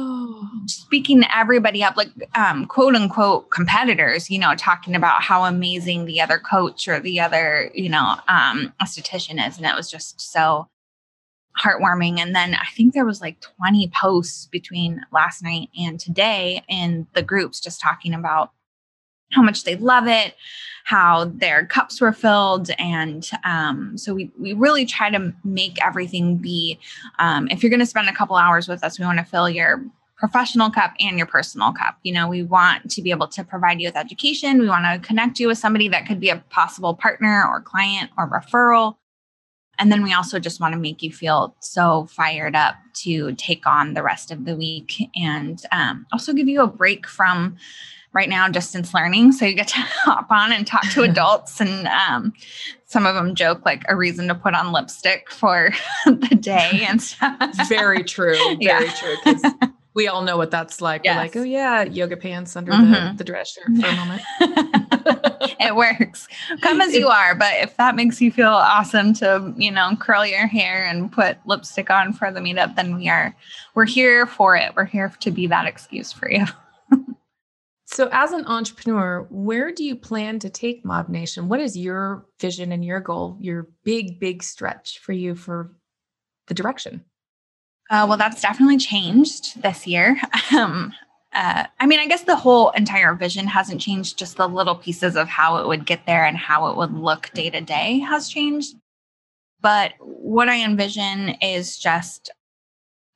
speaking 0.66 1.20
to 1.20 1.36
everybody 1.36 1.84
up 1.84 1.94
like 1.94 2.08
um, 2.34 2.64
quote 2.64 2.94
unquote 2.94 3.50
competitors 3.50 4.30
you 4.30 4.38
know 4.38 4.54
talking 4.54 4.94
about 4.94 5.22
how 5.22 5.44
amazing 5.44 6.06
the 6.06 6.20
other 6.22 6.38
coach 6.38 6.88
or 6.88 6.98
the 7.00 7.20
other 7.20 7.70
you 7.74 7.88
know 7.88 8.16
um, 8.28 8.72
esthetician 8.82 9.46
is 9.46 9.58
and 9.58 9.66
it 9.66 9.74
was 9.74 9.90
just 9.90 10.18
so 10.18 10.66
heartwarming. 11.58 12.18
And 12.18 12.34
then 12.34 12.54
I 12.54 12.66
think 12.74 12.94
there 12.94 13.04
was 13.04 13.20
like 13.20 13.40
20 13.40 13.90
posts 13.94 14.46
between 14.46 15.00
last 15.12 15.42
night 15.42 15.68
and 15.78 15.98
today 16.00 16.62
in 16.68 17.06
the 17.14 17.22
groups 17.22 17.60
just 17.60 17.80
talking 17.80 18.14
about 18.14 18.50
how 19.32 19.42
much 19.42 19.64
they 19.64 19.76
love 19.76 20.06
it, 20.06 20.34
how 20.84 21.24
their 21.24 21.66
cups 21.66 22.00
were 22.00 22.12
filled. 22.12 22.70
And 22.78 23.28
um, 23.44 23.96
so 23.96 24.14
we, 24.14 24.30
we 24.38 24.52
really 24.52 24.86
try 24.86 25.10
to 25.10 25.32
make 25.44 25.82
everything 25.84 26.36
be, 26.36 26.78
um, 27.18 27.48
if 27.50 27.62
you're 27.62 27.70
going 27.70 27.80
to 27.80 27.86
spend 27.86 28.08
a 28.08 28.14
couple 28.14 28.36
hours 28.36 28.68
with 28.68 28.84
us, 28.84 28.98
we 28.98 29.04
want 29.04 29.18
to 29.18 29.24
fill 29.24 29.48
your 29.48 29.84
professional 30.16 30.70
cup 30.70 30.92
and 31.00 31.18
your 31.18 31.26
personal 31.26 31.72
cup. 31.72 31.98
You 32.02 32.12
know, 32.14 32.28
we 32.28 32.42
want 32.42 32.90
to 32.92 33.02
be 33.02 33.10
able 33.10 33.28
to 33.28 33.44
provide 33.44 33.80
you 33.80 33.88
with 33.88 33.96
education. 33.96 34.60
We 34.60 34.68
want 34.68 34.84
to 34.84 35.06
connect 35.06 35.40
you 35.40 35.48
with 35.48 35.58
somebody 35.58 35.88
that 35.88 36.06
could 36.06 36.20
be 36.20 36.30
a 36.30 36.36
possible 36.50 36.94
partner 36.94 37.44
or 37.46 37.60
client 37.60 38.10
or 38.16 38.28
referral. 38.28 38.96
And 39.78 39.90
then 39.90 40.02
we 40.02 40.12
also 40.12 40.38
just 40.38 40.60
want 40.60 40.72
to 40.74 40.78
make 40.78 41.02
you 41.02 41.12
feel 41.12 41.54
so 41.60 42.06
fired 42.06 42.54
up 42.54 42.76
to 42.94 43.32
take 43.34 43.66
on 43.66 43.94
the 43.94 44.02
rest 44.02 44.30
of 44.30 44.44
the 44.44 44.56
week 44.56 45.10
and 45.16 45.62
um, 45.72 46.06
also 46.12 46.32
give 46.32 46.48
you 46.48 46.62
a 46.62 46.66
break 46.66 47.06
from 47.06 47.56
right 48.12 48.28
now 48.28 48.48
distance 48.48 48.94
learning. 48.94 49.32
So 49.32 49.44
you 49.44 49.54
get 49.54 49.68
to 49.68 49.80
hop 49.80 50.30
on 50.30 50.52
and 50.52 50.66
talk 50.66 50.88
to 50.90 51.02
adults. 51.10 51.60
and 51.60 51.86
um, 51.88 52.32
some 52.86 53.06
of 53.06 53.14
them 53.14 53.34
joke 53.34 53.64
like 53.64 53.82
a 53.88 53.96
reason 53.96 54.28
to 54.28 54.34
put 54.34 54.54
on 54.54 54.72
lipstick 54.72 55.30
for 55.30 55.70
the 56.06 56.36
day 56.40 56.86
and 56.88 57.02
stuff. 57.02 57.36
Very 57.68 58.04
true. 58.04 58.36
Very 58.36 58.58
yeah. 58.60 58.92
true 58.92 59.72
we 59.94 60.08
all 60.08 60.22
know 60.22 60.36
what 60.36 60.50
that's 60.50 60.80
like. 60.80 61.02
Yes. 61.04 61.16
We're 61.16 61.22
like, 61.22 61.36
oh 61.36 61.42
yeah, 61.42 61.84
yoga 61.84 62.16
pants 62.16 62.56
under 62.56 62.72
mm-hmm. 62.72 63.16
the, 63.16 63.18
the 63.18 63.24
dress 63.24 63.52
shirt 63.52 63.76
for 63.80 63.86
a 63.86 63.96
moment. 63.96 64.22
it 65.60 65.76
works. 65.76 66.26
Come 66.60 66.80
as 66.80 66.94
you 66.94 67.08
are, 67.08 67.34
but 67.34 67.54
if 67.58 67.76
that 67.76 67.94
makes 67.94 68.20
you 68.20 68.32
feel 68.32 68.48
awesome 68.48 69.14
to, 69.14 69.54
you 69.56 69.70
know, 69.70 69.96
curl 70.00 70.26
your 70.26 70.46
hair 70.46 70.84
and 70.84 71.12
put 71.12 71.38
lipstick 71.46 71.90
on 71.90 72.12
for 72.12 72.32
the 72.32 72.40
meetup, 72.40 72.74
then 72.74 72.96
we 72.96 73.08
are 73.08 73.34
we're 73.74 73.86
here 73.86 74.26
for 74.26 74.56
it. 74.56 74.74
We're 74.74 74.84
here 74.84 75.12
to 75.20 75.30
be 75.30 75.46
that 75.46 75.66
excuse 75.66 76.12
for 76.12 76.30
you. 76.30 76.44
so 77.84 78.08
as 78.10 78.32
an 78.32 78.44
entrepreneur, 78.46 79.26
where 79.30 79.72
do 79.72 79.84
you 79.84 79.94
plan 79.94 80.40
to 80.40 80.50
take 80.50 80.84
Mob 80.84 81.08
Nation? 81.08 81.48
What 81.48 81.60
is 81.60 81.76
your 81.76 82.26
vision 82.40 82.72
and 82.72 82.84
your 82.84 83.00
goal, 83.00 83.38
your 83.40 83.68
big, 83.84 84.18
big 84.18 84.42
stretch 84.42 84.98
for 84.98 85.12
you 85.12 85.36
for 85.36 85.70
the 86.48 86.54
direction? 86.54 87.04
Uh, 87.90 88.06
well, 88.08 88.18
that's 88.18 88.40
definitely 88.40 88.78
changed 88.78 89.60
this 89.62 89.86
year. 89.86 90.20
Um, 90.54 90.92
uh, 91.32 91.64
I 91.80 91.86
mean, 91.86 91.98
I 91.98 92.06
guess 92.06 92.22
the 92.22 92.36
whole 92.36 92.70
entire 92.70 93.14
vision 93.14 93.46
hasn't 93.48 93.80
changed, 93.80 94.18
just 94.18 94.36
the 94.36 94.48
little 94.48 94.76
pieces 94.76 95.16
of 95.16 95.26
how 95.26 95.56
it 95.56 95.66
would 95.66 95.84
get 95.84 96.06
there 96.06 96.24
and 96.24 96.36
how 96.36 96.68
it 96.68 96.76
would 96.76 96.92
look 96.92 97.30
day 97.34 97.50
to 97.50 97.60
day 97.60 97.98
has 97.98 98.28
changed. 98.28 98.76
But 99.60 99.94
what 99.98 100.48
I 100.48 100.62
envision 100.62 101.30
is 101.40 101.76
just 101.76 102.30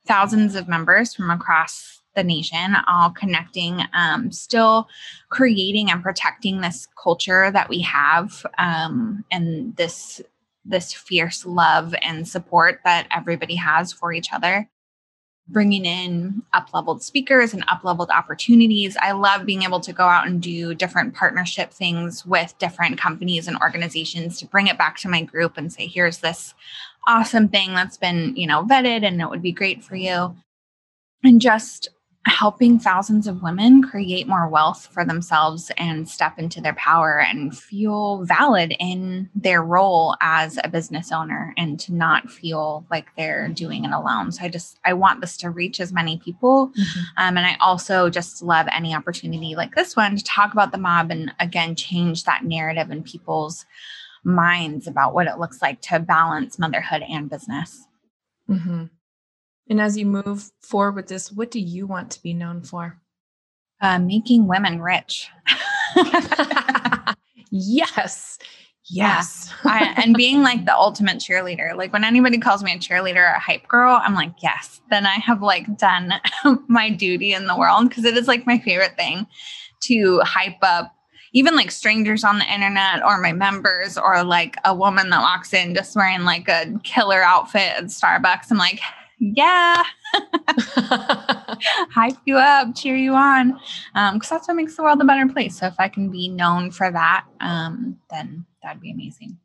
thousands 0.05 0.55
of 0.55 0.67
members 0.67 1.13
from 1.13 1.31
across 1.31 2.01
the 2.15 2.23
nation 2.23 2.75
all 2.87 3.11
connecting, 3.11 3.81
um, 3.93 4.31
still 4.31 4.89
creating 5.29 5.89
and 5.89 6.03
protecting 6.03 6.59
this 6.59 6.87
culture 7.01 7.51
that 7.51 7.69
we 7.69 7.79
have 7.81 8.45
um, 8.57 9.23
and 9.31 9.75
this 9.77 10.21
this 10.69 10.93
fierce 10.93 11.45
love 11.45 11.93
and 12.01 12.27
support 12.27 12.81
that 12.85 13.07
everybody 13.11 13.55
has 13.55 13.91
for 13.91 14.13
each 14.13 14.31
other 14.31 14.69
bringing 15.49 15.85
in 15.85 16.43
up 16.53 16.73
leveled 16.73 17.03
speakers 17.03 17.53
and 17.53 17.63
up 17.67 17.83
leveled 17.83 18.09
opportunities. 18.11 18.95
I 19.01 19.11
love 19.11 19.45
being 19.45 19.63
able 19.63 19.79
to 19.81 19.93
go 19.93 20.03
out 20.03 20.27
and 20.27 20.41
do 20.41 20.73
different 20.73 21.15
partnership 21.15 21.71
things 21.71 22.25
with 22.25 22.57
different 22.59 22.99
companies 22.99 23.47
and 23.47 23.57
organizations 23.57 24.39
to 24.39 24.45
bring 24.45 24.67
it 24.67 24.77
back 24.77 24.97
to 24.99 25.09
my 25.09 25.23
group 25.23 25.57
and 25.57 25.73
say, 25.73 25.87
here's 25.87 26.19
this 26.19 26.53
awesome 27.07 27.49
thing 27.49 27.73
that's 27.73 27.97
been, 27.97 28.35
you 28.35 28.47
know, 28.47 28.63
vetted 28.63 29.03
and 29.03 29.19
it 29.21 29.29
would 29.29 29.41
be 29.41 29.51
great 29.51 29.83
for 29.83 29.95
you. 29.95 30.35
And 31.23 31.41
just 31.41 31.89
helping 32.25 32.77
thousands 32.77 33.27
of 33.27 33.41
women 33.41 33.81
create 33.81 34.27
more 34.27 34.47
wealth 34.47 34.89
for 34.91 35.05
themselves 35.05 35.71
and 35.77 36.07
step 36.07 36.37
into 36.37 36.59
their 36.59 36.73
power 36.73 37.21
and 37.21 37.57
feel 37.57 38.23
valid 38.25 38.75
in 38.79 39.29
their 39.33 39.63
role 39.63 40.15
as 40.19 40.59
a 40.63 40.69
business 40.69 41.13
owner 41.13 41.53
and 41.57 41.79
to 41.79 41.93
not 41.93 42.29
feel 42.29 42.85
like 42.91 43.07
they're 43.15 43.47
doing 43.47 43.85
it 43.85 43.91
alone. 43.91 44.31
So 44.33 44.43
I 44.43 44.49
just 44.49 44.79
I 44.83 44.93
want 44.93 45.21
this 45.21 45.37
to 45.37 45.49
reach 45.49 45.79
as 45.79 45.93
many 45.93 46.17
people. 46.17 46.67
Mm-hmm. 46.77 46.99
Um, 47.17 47.37
and 47.37 47.45
I 47.45 47.55
also 47.61 48.09
just 48.09 48.43
love 48.43 48.67
any 48.71 48.93
opportunity 48.93 49.55
like 49.55 49.75
this 49.75 49.95
one 49.95 50.17
to 50.17 50.23
talk 50.23 50.51
about 50.51 50.73
the 50.73 50.77
mob 50.77 51.11
and 51.11 51.33
again 51.39 51.73
change 51.73 52.25
that 52.25 52.43
narrative 52.43 52.91
in 52.91 53.01
people's 53.01 53.65
minds 54.25 54.87
about 54.87 55.13
what 55.13 55.27
it 55.27 55.39
looks 55.39 55.61
like 55.61 55.79
to 55.81 55.99
balance 55.99 56.59
motherhood 56.59 57.03
and 57.07 57.29
business. 57.29 57.85
Mm-hmm. 58.49 58.85
And 59.69 59.79
as 59.79 59.97
you 59.97 60.05
move 60.05 60.51
forward 60.61 60.95
with 60.95 61.07
this, 61.07 61.31
what 61.31 61.51
do 61.51 61.59
you 61.59 61.85
want 61.85 62.11
to 62.11 62.21
be 62.23 62.33
known 62.33 62.63
for? 62.63 62.99
Uh, 63.81 63.99
making 63.99 64.47
women 64.47 64.81
rich. 64.81 65.29
yes. 67.51 68.37
Yes. 68.91 69.53
Yeah. 69.63 69.71
I, 69.71 70.01
and 70.01 70.15
being 70.15 70.41
like 70.41 70.65
the 70.65 70.75
ultimate 70.75 71.17
cheerleader. 71.17 71.75
Like 71.75 71.93
when 71.93 72.03
anybody 72.03 72.39
calls 72.39 72.63
me 72.63 72.73
a 72.73 72.79
cheerleader 72.79 73.17
or 73.17 73.35
a 73.35 73.39
hype 73.39 73.67
girl, 73.67 74.01
I'm 74.03 74.15
like, 74.15 74.33
yes. 74.41 74.81
Then 74.89 75.05
I 75.05 75.19
have 75.19 75.43
like 75.43 75.77
done 75.77 76.11
my 76.67 76.89
duty 76.89 77.33
in 77.33 77.45
the 77.45 77.55
world 77.55 77.87
because 77.87 78.03
it 78.03 78.17
is 78.17 78.27
like 78.27 78.47
my 78.47 78.57
favorite 78.57 78.95
thing 78.95 79.27
to 79.81 80.21
hype 80.21 80.57
up 80.63 80.95
even 81.33 81.55
like 81.55 81.71
strangers 81.71 82.23
on 82.23 82.39
the 82.39 82.53
internet 82.53 83.03
or 83.05 83.19
my 83.19 83.31
members 83.31 83.97
or 83.97 84.23
like 84.23 84.57
a 84.65 84.73
woman 84.73 85.09
that 85.11 85.21
walks 85.21 85.53
in 85.53 85.75
just 85.75 85.95
wearing 85.95 86.23
like 86.23 86.47
a 86.49 86.73
killer 86.83 87.21
outfit 87.21 87.73
at 87.77 87.83
Starbucks. 87.85 88.47
I'm 88.49 88.57
like, 88.57 88.79
yeah, 89.19 89.83
hype 91.91 92.17
you 92.25 92.37
up, 92.37 92.75
cheer 92.75 92.95
you 92.95 93.13
on, 93.13 93.51
because 93.93 94.13
um, 94.13 94.19
that's 94.29 94.47
what 94.47 94.55
makes 94.55 94.75
the 94.75 94.83
world 94.83 95.01
a 95.01 95.05
better 95.05 95.27
place. 95.27 95.59
So 95.59 95.67
if 95.67 95.75
I 95.77 95.89
can 95.89 96.09
be 96.09 96.29
known 96.29 96.71
for 96.71 96.91
that, 96.91 97.25
um, 97.41 97.97
then 98.09 98.45
that'd 98.63 98.81
be 98.81 98.91
amazing. 98.91 99.37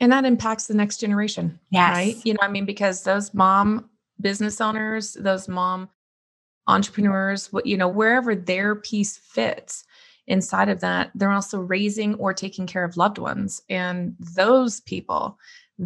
And 0.00 0.10
that 0.10 0.24
impacts 0.24 0.66
the 0.66 0.74
next 0.74 0.98
generation, 0.98 1.60
yes. 1.70 1.92
right? 1.92 2.16
You 2.24 2.34
know, 2.34 2.40
I 2.42 2.48
mean, 2.48 2.64
because 2.64 3.04
those 3.04 3.32
mom 3.34 3.88
business 4.20 4.60
owners, 4.60 5.14
those 5.14 5.46
mom 5.46 5.88
entrepreneurs, 6.66 7.52
what 7.52 7.66
you 7.66 7.76
know, 7.76 7.88
wherever 7.88 8.34
their 8.34 8.74
piece 8.74 9.16
fits 9.16 9.84
inside 10.26 10.68
of 10.68 10.80
that, 10.80 11.10
they're 11.14 11.32
also 11.32 11.60
raising 11.60 12.14
or 12.14 12.32
taking 12.32 12.66
care 12.66 12.84
of 12.84 12.96
loved 12.96 13.18
ones, 13.18 13.62
and 13.68 14.16
those 14.18 14.80
people 14.80 15.38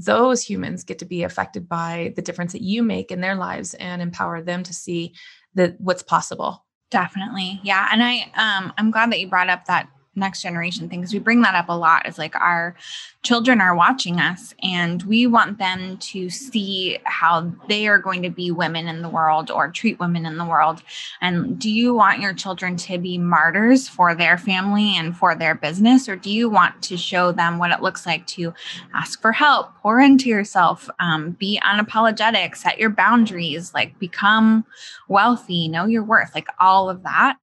those 0.04 0.42
humans 0.42 0.84
get 0.84 0.98
to 0.98 1.04
be 1.04 1.22
affected 1.22 1.68
by 1.68 2.12
the 2.16 2.22
difference 2.22 2.52
that 2.52 2.62
you 2.62 2.82
make 2.82 3.10
in 3.10 3.20
their 3.20 3.34
lives 3.34 3.74
and 3.74 4.02
empower 4.02 4.42
them 4.42 4.62
to 4.62 4.74
see 4.74 5.14
that 5.54 5.80
what's 5.80 6.02
possible. 6.02 6.64
Definitely. 6.90 7.60
Yeah 7.64 7.88
and 7.90 8.02
i 8.02 8.30
um 8.34 8.72
i'm 8.78 8.90
glad 8.90 9.10
that 9.10 9.20
you 9.20 9.28
brought 9.28 9.48
up 9.48 9.64
that 9.64 9.88
next 10.16 10.42
generation 10.42 10.88
thing 10.88 11.00
because 11.00 11.12
we 11.12 11.18
bring 11.18 11.42
that 11.42 11.54
up 11.54 11.68
a 11.68 11.76
lot 11.76 12.06
is 12.08 12.18
like 12.18 12.34
our 12.36 12.74
children 13.22 13.60
are 13.60 13.74
watching 13.74 14.18
us 14.20 14.54
and 14.62 15.02
we 15.02 15.26
want 15.26 15.58
them 15.58 15.98
to 15.98 16.30
see 16.30 16.98
how 17.04 17.52
they 17.68 17.86
are 17.86 17.98
going 17.98 18.22
to 18.22 18.30
be 18.30 18.50
women 18.50 18.86
in 18.86 19.02
the 19.02 19.08
world 19.08 19.50
or 19.50 19.68
treat 19.68 19.98
women 19.98 20.24
in 20.24 20.38
the 20.38 20.44
world. 20.44 20.82
And 21.20 21.58
do 21.58 21.70
you 21.70 21.94
want 21.94 22.20
your 22.20 22.32
children 22.32 22.76
to 22.76 22.98
be 22.98 23.18
martyrs 23.18 23.88
for 23.88 24.14
their 24.14 24.38
family 24.38 24.96
and 24.96 25.16
for 25.16 25.34
their 25.34 25.54
business 25.54 26.08
or 26.08 26.16
do 26.16 26.30
you 26.30 26.48
want 26.48 26.82
to 26.82 26.96
show 26.96 27.32
them 27.32 27.58
what 27.58 27.70
it 27.70 27.82
looks 27.82 28.06
like 28.06 28.26
to 28.28 28.54
ask 28.94 29.20
for 29.20 29.32
help 29.32 29.74
pour 29.78 30.00
into 30.00 30.28
yourself 30.28 30.88
um, 31.00 31.32
be 31.32 31.60
unapologetic 31.64 32.56
set 32.56 32.78
your 32.78 32.90
boundaries 32.90 33.74
like 33.74 33.98
become 33.98 34.64
wealthy 35.08 35.68
know 35.68 35.86
your 35.86 36.04
worth 36.04 36.34
like 36.34 36.48
all 36.58 36.88
of 36.88 37.02
that 37.02 37.36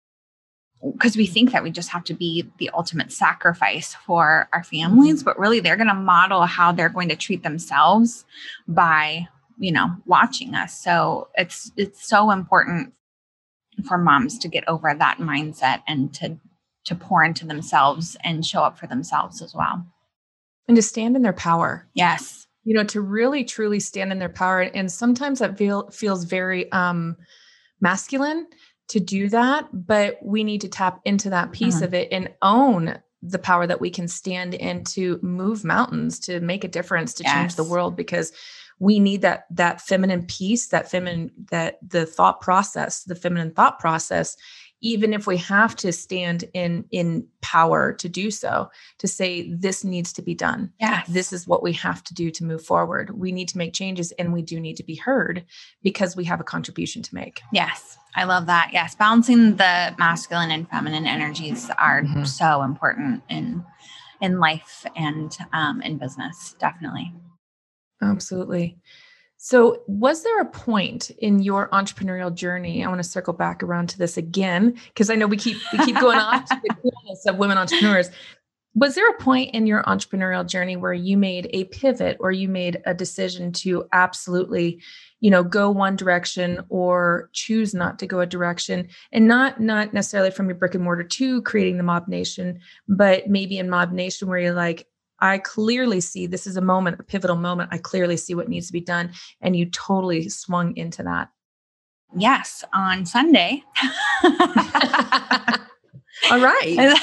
because 0.91 1.15
we 1.15 1.25
think 1.25 1.51
that 1.51 1.63
we 1.63 1.71
just 1.71 1.89
have 1.89 2.03
to 2.03 2.13
be 2.13 2.49
the 2.57 2.69
ultimate 2.73 3.11
sacrifice 3.11 3.95
for 4.05 4.49
our 4.51 4.63
families 4.63 5.19
mm-hmm. 5.19 5.25
but 5.25 5.39
really 5.39 5.59
they're 5.59 5.77
going 5.77 5.87
to 5.87 5.93
model 5.93 6.41
how 6.41 6.71
they're 6.71 6.89
going 6.89 7.09
to 7.09 7.15
treat 7.15 7.41
themselves 7.43 8.25
by 8.67 9.27
you 9.57 9.71
know 9.71 9.95
watching 10.05 10.55
us. 10.55 10.79
So 10.81 11.29
it's 11.35 11.71
it's 11.77 12.07
so 12.07 12.31
important 12.31 12.93
for 13.87 13.97
moms 13.97 14.37
to 14.39 14.47
get 14.47 14.63
over 14.67 14.93
that 14.93 15.17
mindset 15.17 15.81
and 15.87 16.13
to 16.15 16.37
to 16.85 16.95
pour 16.95 17.23
into 17.23 17.45
themselves 17.45 18.17
and 18.23 18.45
show 18.45 18.61
up 18.61 18.77
for 18.77 18.87
themselves 18.87 19.41
as 19.41 19.53
well. 19.55 19.85
And 20.67 20.75
to 20.75 20.81
stand 20.81 21.15
in 21.15 21.21
their 21.21 21.33
power. 21.33 21.87
Yes. 21.93 22.47
You 22.63 22.75
know 22.75 22.83
to 22.85 23.01
really 23.01 23.43
truly 23.43 23.79
stand 23.79 24.11
in 24.11 24.19
their 24.19 24.29
power. 24.29 24.61
And 24.61 24.91
sometimes 24.91 25.39
that 25.39 25.57
feel, 25.57 25.89
feels 25.89 26.23
very 26.23 26.71
um 26.71 27.17
masculine 27.81 28.47
to 28.89 28.99
do 28.99 29.29
that, 29.29 29.67
but 29.71 30.17
we 30.21 30.43
need 30.43 30.61
to 30.61 30.67
tap 30.67 30.99
into 31.05 31.29
that 31.29 31.51
piece 31.51 31.75
mm-hmm. 31.75 31.83
of 31.85 31.93
it 31.93 32.09
and 32.11 32.29
own 32.41 32.99
the 33.21 33.39
power 33.39 33.65
that 33.65 33.79
we 33.79 33.89
can 33.89 34.07
stand 34.07 34.53
in 34.53 34.83
to 34.83 35.17
move 35.21 35.63
mountains, 35.63 36.19
to 36.19 36.41
make 36.41 36.63
a 36.63 36.67
difference, 36.67 37.13
to 37.13 37.23
yes. 37.23 37.33
change 37.33 37.55
the 37.55 37.63
world 37.63 37.95
because 37.95 38.33
we 38.79 38.99
need 38.99 39.21
that 39.21 39.45
that 39.51 39.79
feminine 39.79 40.25
piece, 40.25 40.67
that 40.67 40.91
feminine 40.91 41.31
that 41.51 41.77
the 41.87 42.05
thought 42.05 42.41
process, 42.41 43.03
the 43.03 43.15
feminine 43.15 43.51
thought 43.51 43.79
process 43.79 44.35
even 44.83 45.13
if 45.13 45.25
we 45.25 45.37
have 45.37 45.75
to 45.77 45.91
stand 45.91 46.43
in 46.53 46.85
in 46.91 47.25
power 47.41 47.93
to 47.93 48.07
do 48.07 48.29
so 48.29 48.69
to 48.99 49.07
say 49.07 49.49
this 49.49 49.83
needs 49.83 50.13
to 50.13 50.21
be 50.21 50.35
done. 50.35 50.71
Yes. 50.79 51.07
this 51.07 51.33
is 51.33 51.47
what 51.47 51.63
we 51.63 51.73
have 51.73 52.03
to 52.03 52.13
do 52.13 52.29
to 52.31 52.43
move 52.43 52.63
forward. 52.63 53.17
We 53.17 53.31
need 53.31 53.47
to 53.49 53.57
make 53.57 53.73
changes 53.73 54.11
and 54.13 54.31
we 54.31 54.41
do 54.41 54.59
need 54.59 54.77
to 54.77 54.83
be 54.83 54.95
heard 54.95 55.45
because 55.81 56.15
we 56.15 56.25
have 56.25 56.39
a 56.39 56.43
contribution 56.43 57.01
to 57.01 57.15
make. 57.15 57.41
Yes. 57.51 57.97
I 58.15 58.25
love 58.25 58.45
that. 58.45 58.69
Yes. 58.73 58.93
Balancing 58.93 59.55
the 59.55 59.95
masculine 59.97 60.51
and 60.51 60.69
feminine 60.69 61.07
energies 61.07 61.71
are 61.79 62.03
mm-hmm. 62.03 62.25
so 62.25 62.61
important 62.61 63.23
in 63.29 63.65
in 64.21 64.39
life 64.39 64.85
and 64.95 65.37
um, 65.51 65.81
in 65.81 65.97
business. 65.97 66.55
Definitely. 66.59 67.13
Absolutely 68.01 68.77
so, 69.45 69.83
was 69.87 70.23
there 70.23 70.39
a 70.39 70.45
point 70.45 71.09
in 71.09 71.39
your 71.39 71.67
entrepreneurial 71.71 72.33
journey? 72.33 72.81
I 72.81 72.87
want 72.87 73.03
to 73.03 73.09
circle 73.09 73.33
back 73.33 73.61
around 73.61 73.89
to 73.89 73.97
this 73.97 74.15
again 74.15 74.79
because 74.87 75.09
I 75.09 75.15
know 75.15 75.27
we 75.27 75.35
keep 75.35 75.57
we 75.73 75.79
keep 75.79 75.99
going 75.99 76.17
off 76.17 76.45
to 76.45 76.61
the 76.63 76.73
coolness 76.75 77.25
of 77.25 77.35
women 77.35 77.57
entrepreneurs. 77.57 78.09
Was 78.73 78.95
there 78.95 79.09
a 79.09 79.17
point 79.17 79.53
in 79.53 79.67
your 79.67 79.83
entrepreneurial 79.83 80.47
journey 80.47 80.77
where 80.77 80.93
you 80.93 81.17
made 81.17 81.49
a 81.51 81.65
pivot 81.65 82.15
or 82.21 82.31
you 82.31 82.47
made 82.47 82.81
a 82.85 82.93
decision 82.93 83.51
to 83.51 83.85
absolutely, 83.91 84.81
you 85.19 85.29
know, 85.29 85.43
go 85.43 85.69
one 85.69 85.97
direction 85.97 86.63
or 86.69 87.29
choose 87.33 87.73
not 87.73 87.99
to 87.99 88.07
go 88.07 88.21
a 88.21 88.25
direction 88.25 88.87
and 89.11 89.27
not 89.27 89.59
not 89.59 89.93
necessarily 89.93 90.31
from 90.31 90.47
your 90.47 90.55
brick 90.55 90.73
and 90.73 90.85
mortar 90.85 91.03
to 91.03 91.41
creating 91.41 91.75
the 91.75 91.83
Mob 91.83 92.07
Nation, 92.07 92.61
but 92.87 93.27
maybe 93.27 93.57
in 93.57 93.69
Mob 93.69 93.91
Nation 93.91 94.29
where 94.29 94.39
you're 94.39 94.53
like, 94.53 94.87
I 95.23 95.37
clearly 95.37 96.01
see 96.01 96.27
this 96.27 96.45
is 96.45 96.57
a 96.57 96.61
moment, 96.61 96.99
a 96.99 97.03
pivotal 97.03 97.37
moment. 97.37 97.69
I 97.71 97.77
clearly 97.77 98.17
see 98.17 98.35
what 98.35 98.49
needs 98.49 98.67
to 98.67 98.73
be 98.73 98.81
done. 98.81 99.13
And 99.39 99.55
you 99.55 99.65
totally 99.67 100.27
swung 100.27 100.75
into 100.75 101.01
that. 101.03 101.29
Yes, 102.13 102.65
on 102.73 103.05
Sunday. 103.05 103.63
All 106.29 106.39
right. 106.39 106.97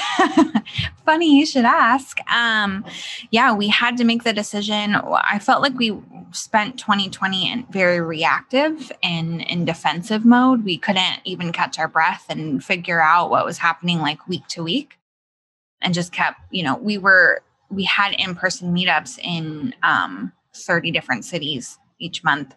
Funny 1.05 1.39
you 1.39 1.47
should 1.47 1.65
ask. 1.65 2.19
Um, 2.31 2.85
yeah, 3.31 3.53
we 3.53 3.67
had 3.69 3.97
to 3.97 4.03
make 4.03 4.23
the 4.23 4.33
decision. 4.33 4.93
I 4.95 5.39
felt 5.39 5.63
like 5.63 5.73
we 5.73 5.99
spent 6.31 6.77
2020 6.77 7.51
in 7.51 7.65
very 7.71 7.99
reactive 7.99 8.91
and 9.01 9.41
in 9.41 9.65
defensive 9.65 10.25
mode. 10.25 10.63
We 10.63 10.77
couldn't 10.77 11.21
even 11.23 11.51
catch 11.51 11.79
our 11.79 11.87
breath 11.87 12.27
and 12.29 12.63
figure 12.63 13.01
out 13.01 13.31
what 13.31 13.45
was 13.45 13.57
happening 13.57 13.97
like 13.99 14.27
week 14.27 14.45
to 14.49 14.61
week 14.61 14.99
and 15.81 15.95
just 15.95 16.11
kept, 16.11 16.39
you 16.51 16.61
know, 16.61 16.75
we 16.77 16.99
were 16.99 17.41
we 17.71 17.83
had 17.83 18.13
in-person 18.17 18.73
meetups 18.73 19.19
in 19.19 19.73
um, 19.83 20.31
30 20.53 20.91
different 20.91 21.25
cities 21.25 21.77
each 22.01 22.23
month. 22.23 22.55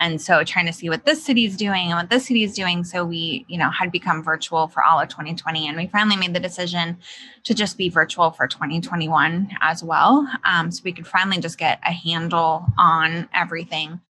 And 0.00 0.20
so 0.20 0.44
trying 0.44 0.66
to 0.66 0.72
see 0.72 0.88
what 0.88 1.04
this 1.04 1.24
city 1.24 1.44
is 1.44 1.56
doing 1.56 1.90
and 1.90 1.94
what 1.94 2.10
this 2.10 2.26
city 2.26 2.44
is 2.44 2.54
doing. 2.54 2.84
So 2.84 3.04
we 3.04 3.44
you 3.48 3.58
know 3.58 3.70
had 3.70 3.90
become 3.90 4.22
virtual 4.22 4.68
for 4.68 4.82
all 4.82 5.00
of 5.00 5.08
2020 5.08 5.68
and 5.68 5.76
we 5.76 5.88
finally 5.88 6.16
made 6.16 6.34
the 6.34 6.40
decision 6.40 6.98
to 7.42 7.54
just 7.54 7.76
be 7.76 7.88
virtual 7.88 8.30
for 8.30 8.46
2021 8.46 9.50
as 9.60 9.82
well. 9.82 10.28
Um, 10.44 10.70
so 10.70 10.82
we 10.84 10.92
could 10.92 11.06
finally 11.06 11.38
just 11.38 11.58
get 11.58 11.80
a 11.84 11.92
handle 11.92 12.66
on 12.78 13.28
everything 13.34 14.00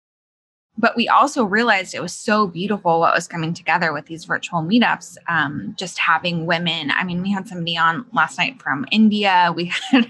but 0.76 0.96
we 0.96 1.08
also 1.08 1.44
realized 1.44 1.94
it 1.94 2.02
was 2.02 2.12
so 2.12 2.46
beautiful 2.46 3.00
what 3.00 3.14
was 3.14 3.28
coming 3.28 3.54
together 3.54 3.92
with 3.92 4.06
these 4.06 4.24
virtual 4.24 4.60
meetups 4.60 5.16
um, 5.28 5.74
just 5.78 5.98
having 5.98 6.46
women. 6.46 6.90
I 6.90 7.04
mean 7.04 7.22
we 7.22 7.30
had 7.30 7.46
somebody 7.48 7.76
on 7.76 8.06
last 8.12 8.38
night 8.38 8.60
from 8.60 8.86
india. 8.90 9.52
We 9.54 9.66
had 9.90 10.04
uh, 10.04 10.08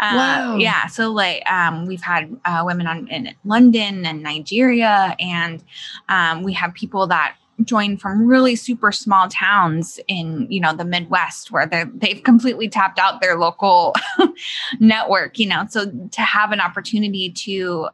wow. 0.00 0.56
yeah 0.56 0.86
so 0.86 1.10
like 1.10 1.48
um, 1.50 1.86
we've 1.86 2.02
had 2.02 2.34
uh, 2.44 2.62
women 2.64 2.86
on 2.86 3.08
in 3.08 3.34
london 3.44 4.04
and 4.06 4.22
nigeria 4.22 5.14
and 5.18 5.62
um, 6.08 6.42
we 6.42 6.52
have 6.54 6.74
people 6.74 7.06
that 7.08 7.36
join 7.64 7.96
from 7.96 8.26
really 8.26 8.56
super 8.56 8.92
small 8.92 9.28
towns 9.28 10.00
in 10.08 10.46
you 10.50 10.60
know 10.60 10.74
the 10.74 10.84
midwest 10.84 11.50
where 11.50 11.66
they 11.66 11.84
they've 11.94 12.22
completely 12.22 12.68
tapped 12.68 12.98
out 12.98 13.20
their 13.20 13.38
local 13.38 13.94
network 14.80 15.38
you 15.38 15.46
know. 15.46 15.66
So 15.68 15.90
to 15.90 16.20
have 16.20 16.52
an 16.52 16.60
opportunity 16.60 17.30
to 17.30 17.88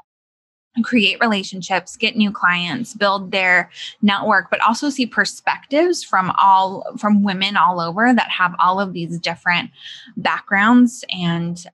create 0.83 1.19
relationships, 1.21 1.97
get 1.97 2.17
new 2.17 2.31
clients, 2.31 2.95
build 2.95 3.31
their 3.31 3.71
network, 4.03 4.51
but 4.51 4.61
also 4.61 4.91
see 4.91 5.07
perspectives 5.07 6.03
from 6.05 6.33
all 6.39 6.85
from 6.99 7.23
women 7.23 7.57
all 7.57 7.81
over 7.81 8.13
that 8.13 8.31
have 8.31 8.55
all 8.59 8.81
of 8.81 8.93
these 8.93 9.19
different 9.19 9.71
backgrounds 10.17 11.05
and 11.11 11.67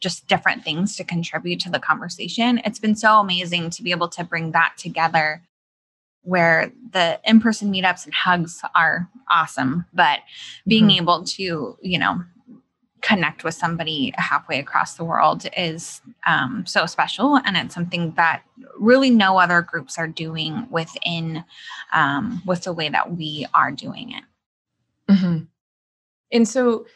just 0.00 0.26
different 0.26 0.62
things 0.62 0.96
to 0.96 1.04
contribute 1.04 1.60
to 1.60 1.70
the 1.70 1.78
conversation. 1.78 2.60
It's 2.64 2.78
been 2.78 2.96
so 2.96 3.20
amazing 3.20 3.70
to 3.70 3.82
be 3.82 3.90
able 3.90 4.08
to 4.10 4.24
bring 4.24 4.52
that 4.52 4.74
together 4.76 5.42
where 6.22 6.72
the 6.92 7.20
in-person 7.24 7.72
meetups 7.72 8.04
and 8.04 8.14
hugs 8.14 8.62
are 8.74 9.08
awesome, 9.30 9.84
but 9.92 10.20
being 10.66 10.88
mm-hmm. 10.88 11.02
able 11.02 11.24
to, 11.24 11.78
you 11.80 11.98
know, 11.98 12.22
connect 13.04 13.44
with 13.44 13.54
somebody 13.54 14.14
halfway 14.16 14.58
across 14.58 14.94
the 14.94 15.04
world 15.04 15.46
is 15.58 16.00
um, 16.26 16.64
so 16.66 16.86
special 16.86 17.36
and 17.44 17.54
it's 17.54 17.74
something 17.74 18.12
that 18.16 18.42
really 18.78 19.10
no 19.10 19.38
other 19.38 19.60
groups 19.60 19.98
are 19.98 20.08
doing 20.08 20.66
within 20.70 21.44
um, 21.92 22.42
with 22.46 22.62
the 22.62 22.72
way 22.72 22.88
that 22.88 23.14
we 23.14 23.46
are 23.52 23.70
doing 23.70 24.12
it 24.12 24.24
mm-hmm. 25.12 25.44
and 26.32 26.48
so 26.48 26.86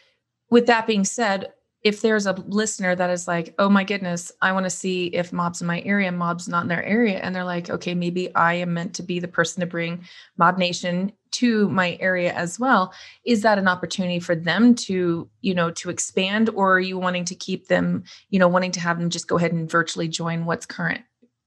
with 0.49 0.65
that 0.65 0.87
being 0.87 1.05
said 1.05 1.53
if 1.83 2.01
there's 2.01 2.25
a 2.25 2.33
listener 2.33 2.93
that 2.93 3.09
is 3.09 3.27
like, 3.27 3.55
oh 3.57 3.69
my 3.69 3.83
goodness, 3.83 4.31
I 4.41 4.51
want 4.51 4.65
to 4.65 4.69
see 4.69 5.05
if 5.07 5.31
mob's 5.31 5.61
in 5.61 5.67
my 5.67 5.81
area, 5.81 6.11
mob's 6.11 6.49
not 6.49 6.63
in 6.63 6.67
their 6.67 6.83
area. 6.83 7.19
And 7.19 7.33
they're 7.33 7.45
like, 7.45 7.69
okay, 7.69 7.93
maybe 7.95 8.33
I 8.35 8.55
am 8.55 8.73
meant 8.73 8.95
to 8.95 9.03
be 9.03 9.19
the 9.19 9.29
person 9.29 9.61
to 9.61 9.65
bring 9.65 10.05
Mob 10.37 10.57
Nation 10.57 11.13
to 11.31 11.69
my 11.69 11.97
area 12.01 12.33
as 12.33 12.59
well. 12.59 12.93
Is 13.23 13.43
that 13.43 13.57
an 13.57 13.67
opportunity 13.67 14.19
for 14.19 14.35
them 14.35 14.75
to, 14.75 15.29
you 15.41 15.53
know, 15.53 15.71
to 15.71 15.89
expand 15.89 16.49
or 16.49 16.73
are 16.73 16.79
you 16.81 16.97
wanting 16.97 17.25
to 17.25 17.35
keep 17.35 17.67
them, 17.67 18.03
you 18.29 18.39
know, 18.39 18.47
wanting 18.47 18.71
to 18.71 18.81
have 18.81 18.99
them 18.99 19.09
just 19.09 19.27
go 19.27 19.37
ahead 19.37 19.53
and 19.53 19.69
virtually 19.69 20.07
join 20.07 20.45
what's 20.45 20.65
current 20.65 21.01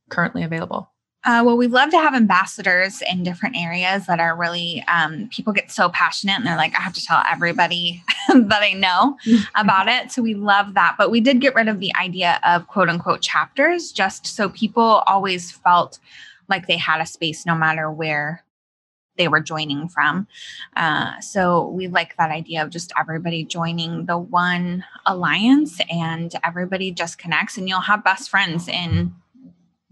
currently 0.08 0.44
available? 0.44 0.91
Uh, 1.24 1.40
well, 1.44 1.56
we'd 1.56 1.70
love 1.70 1.90
to 1.90 1.98
have 1.98 2.14
ambassadors 2.14 3.00
in 3.08 3.22
different 3.22 3.56
areas 3.56 4.06
that 4.06 4.18
are 4.18 4.36
really, 4.36 4.82
um, 4.88 5.28
people 5.30 5.52
get 5.52 5.70
so 5.70 5.88
passionate 5.88 6.34
and 6.34 6.44
they're 6.44 6.56
like, 6.56 6.76
I 6.76 6.80
have 6.82 6.94
to 6.94 7.04
tell 7.04 7.22
everybody 7.30 8.02
that 8.28 8.62
I 8.62 8.72
know 8.72 9.16
about 9.54 9.86
it. 9.86 10.10
So 10.10 10.20
we 10.20 10.34
love 10.34 10.74
that. 10.74 10.96
But 10.98 11.12
we 11.12 11.20
did 11.20 11.40
get 11.40 11.54
rid 11.54 11.68
of 11.68 11.78
the 11.78 11.94
idea 11.94 12.40
of 12.44 12.66
quote 12.66 12.88
unquote 12.88 13.20
chapters 13.20 13.92
just 13.92 14.26
so 14.26 14.48
people 14.48 15.04
always 15.06 15.52
felt 15.52 16.00
like 16.48 16.66
they 16.66 16.76
had 16.76 17.00
a 17.00 17.06
space 17.06 17.46
no 17.46 17.54
matter 17.54 17.88
where 17.90 18.44
they 19.16 19.28
were 19.28 19.40
joining 19.40 19.88
from. 19.88 20.26
Uh, 20.76 21.20
so 21.20 21.68
we 21.68 21.86
like 21.86 22.16
that 22.16 22.30
idea 22.30 22.62
of 22.62 22.70
just 22.70 22.92
everybody 22.98 23.44
joining 23.44 24.06
the 24.06 24.18
one 24.18 24.84
alliance 25.06 25.78
and 25.90 26.34
everybody 26.42 26.90
just 26.90 27.18
connects 27.18 27.56
and 27.56 27.68
you'll 27.68 27.80
have 27.80 28.02
best 28.02 28.30
friends 28.30 28.68
in 28.68 29.14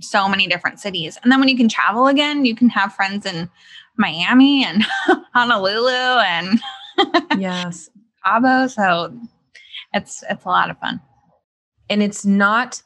so 0.00 0.28
many 0.28 0.46
different 0.46 0.80
cities. 0.80 1.18
And 1.22 1.30
then 1.30 1.40
when 1.40 1.48
you 1.48 1.56
can 1.56 1.68
travel 1.68 2.06
again, 2.06 2.44
you 2.44 2.54
can 2.54 2.68
have 2.70 2.94
friends 2.94 3.26
in 3.26 3.48
Miami 3.96 4.64
and 4.64 4.84
Honolulu 5.34 6.20
and 6.20 6.60
yes, 7.38 7.90
Cabo. 8.24 8.66
So 8.66 9.16
it's 9.92 10.22
it's 10.28 10.44
a 10.44 10.48
lot 10.48 10.70
of 10.70 10.78
fun. 10.78 11.00
And 11.88 12.02
it's 12.02 12.24
not 12.24 12.82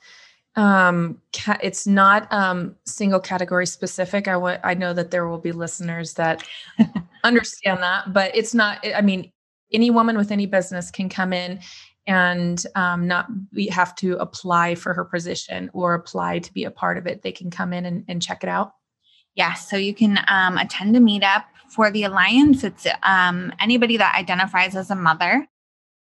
um 0.56 1.20
ca- 1.34 1.58
it's 1.62 1.86
not 1.86 2.32
um 2.32 2.76
single 2.86 3.18
category 3.18 3.66
specific 3.66 4.28
i 4.28 4.36
want 4.36 4.60
i 4.62 4.72
know 4.72 4.92
that 4.92 5.10
there 5.10 5.26
will 5.26 5.38
be 5.38 5.50
listeners 5.50 6.14
that 6.14 6.44
understand 7.24 7.82
that 7.82 8.12
but 8.12 8.30
it's 8.36 8.54
not 8.54 8.78
i 8.94 9.00
mean 9.00 9.32
any 9.72 9.90
woman 9.90 10.16
with 10.16 10.30
any 10.30 10.46
business 10.46 10.92
can 10.92 11.08
come 11.08 11.32
in 11.32 11.58
and 12.06 12.66
um, 12.74 13.06
not 13.06 13.26
be, 13.52 13.68
have 13.68 13.94
to 13.96 14.16
apply 14.16 14.74
for 14.74 14.92
her 14.94 15.04
position 15.04 15.70
or 15.72 15.94
apply 15.94 16.38
to 16.40 16.52
be 16.52 16.64
a 16.64 16.70
part 16.70 16.98
of 16.98 17.06
it. 17.06 17.22
They 17.22 17.32
can 17.32 17.50
come 17.50 17.72
in 17.72 17.86
and, 17.86 18.04
and 18.08 18.20
check 18.20 18.42
it 18.42 18.48
out. 18.48 18.72
Yes, 19.34 19.48
yeah, 19.48 19.54
so 19.54 19.76
you 19.76 19.94
can 19.94 20.20
um, 20.28 20.58
attend 20.58 20.96
a 20.96 21.00
meetup 21.00 21.44
for 21.68 21.90
the 21.90 22.04
Alliance. 22.04 22.62
It's 22.62 22.86
um, 23.02 23.52
anybody 23.60 23.96
that 23.96 24.14
identifies 24.14 24.76
as 24.76 24.90
a 24.90 24.94
mother 24.94 25.48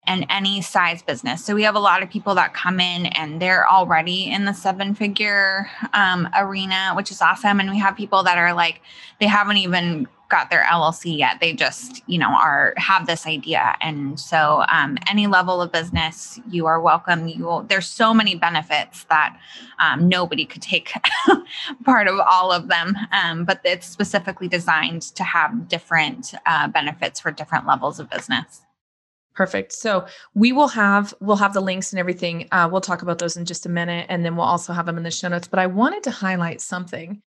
and 0.06 0.26
any 0.30 0.62
size 0.62 1.02
business. 1.02 1.44
So 1.44 1.54
we 1.54 1.62
have 1.62 1.74
a 1.74 1.80
lot 1.80 2.02
of 2.02 2.10
people 2.10 2.34
that 2.34 2.54
come 2.54 2.80
in 2.80 3.06
and 3.06 3.40
they're 3.40 3.68
already 3.68 4.30
in 4.30 4.46
the 4.46 4.52
seven 4.52 4.94
figure 4.94 5.70
um, 5.92 6.28
arena, 6.34 6.92
which 6.96 7.10
is 7.10 7.20
awesome. 7.20 7.60
And 7.60 7.70
we 7.70 7.78
have 7.78 7.96
people 7.96 8.22
that 8.22 8.38
are 8.38 8.54
like, 8.54 8.80
they 9.20 9.26
haven't 9.26 9.58
even 9.58 10.08
got 10.30 10.50
their 10.50 10.64
LLC 10.64 11.18
yet. 11.18 11.38
They 11.40 11.52
just, 11.52 12.02
you 12.06 12.18
know, 12.18 12.30
are 12.30 12.72
have 12.76 13.06
this 13.06 13.26
idea. 13.26 13.74
And 13.80 14.18
so 14.18 14.64
um, 14.72 14.96
any 15.08 15.26
level 15.26 15.60
of 15.60 15.72
business, 15.72 16.40
you 16.48 16.66
are 16.66 16.80
welcome. 16.80 17.28
You 17.28 17.44
will, 17.44 17.62
there's 17.62 17.86
so 17.86 18.14
many 18.14 18.34
benefits 18.34 19.04
that 19.04 19.38
um, 19.78 20.08
nobody 20.08 20.46
could 20.46 20.62
take 20.62 20.92
part 21.84 22.08
of 22.08 22.18
all 22.20 22.52
of 22.52 22.68
them. 22.68 22.96
Um, 23.12 23.44
but 23.44 23.60
it's 23.64 23.86
specifically 23.86 24.48
designed 24.48 25.02
to 25.16 25.24
have 25.24 25.68
different 25.68 26.34
uh, 26.46 26.68
benefits 26.68 27.20
for 27.20 27.30
different 27.30 27.66
levels 27.66 28.00
of 28.00 28.08
business. 28.08 28.62
Perfect. 29.34 29.72
So 29.72 30.06
we 30.34 30.52
will 30.52 30.68
have 30.68 31.14
we'll 31.20 31.36
have 31.36 31.54
the 31.54 31.60
links 31.60 31.92
and 31.92 32.00
everything. 32.00 32.48
Uh, 32.52 32.68
we'll 32.70 32.80
talk 32.80 33.02
about 33.02 33.18
those 33.18 33.36
in 33.36 33.44
just 33.44 33.64
a 33.64 33.68
minute, 33.68 34.06
and 34.08 34.24
then 34.24 34.36
we'll 34.36 34.44
also 34.44 34.72
have 34.72 34.86
them 34.86 34.98
in 34.98 35.02
the 35.02 35.10
show 35.10 35.28
notes. 35.28 35.48
But 35.48 35.60
I 35.60 35.66
wanted 35.66 36.02
to 36.02 36.10
highlight 36.10 36.60
something 36.60 37.22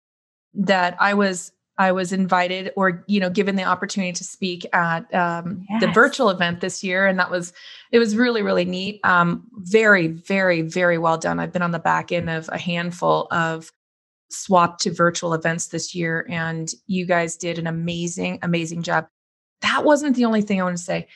that 0.53 0.97
I 0.99 1.13
was 1.13 1.53
I 1.81 1.91
was 1.91 2.13
invited 2.13 2.71
or 2.75 3.03
you 3.07 3.19
know 3.19 3.31
given 3.31 3.55
the 3.55 3.63
opportunity 3.63 4.13
to 4.13 4.23
speak 4.23 4.67
at 4.71 5.11
um, 5.15 5.65
yes. 5.67 5.81
the 5.81 5.87
virtual 5.87 6.29
event 6.29 6.61
this 6.61 6.83
year, 6.83 7.07
and 7.07 7.17
that 7.17 7.31
was 7.31 7.53
it 7.91 7.97
was 7.97 8.15
really 8.15 8.43
really 8.43 8.65
neat. 8.65 8.99
Um, 9.03 9.47
very 9.55 10.05
very 10.07 10.61
very 10.61 10.99
well 10.99 11.17
done. 11.17 11.39
I've 11.39 11.51
been 11.51 11.63
on 11.63 11.71
the 11.71 11.79
back 11.79 12.11
end 12.11 12.29
of 12.29 12.47
a 12.49 12.57
handful 12.59 13.27
of 13.31 13.71
swap 14.29 14.77
to 14.81 14.93
virtual 14.93 15.33
events 15.33 15.69
this 15.69 15.95
year, 15.95 16.27
and 16.29 16.71
you 16.85 17.07
guys 17.07 17.35
did 17.35 17.57
an 17.57 17.65
amazing 17.65 18.37
amazing 18.43 18.83
job. 18.83 19.07
That 19.61 19.83
wasn't 19.83 20.15
the 20.15 20.25
only 20.25 20.43
thing 20.43 20.61
I 20.61 20.63
want 20.63 20.77
to 20.77 20.83
say. 20.83 21.07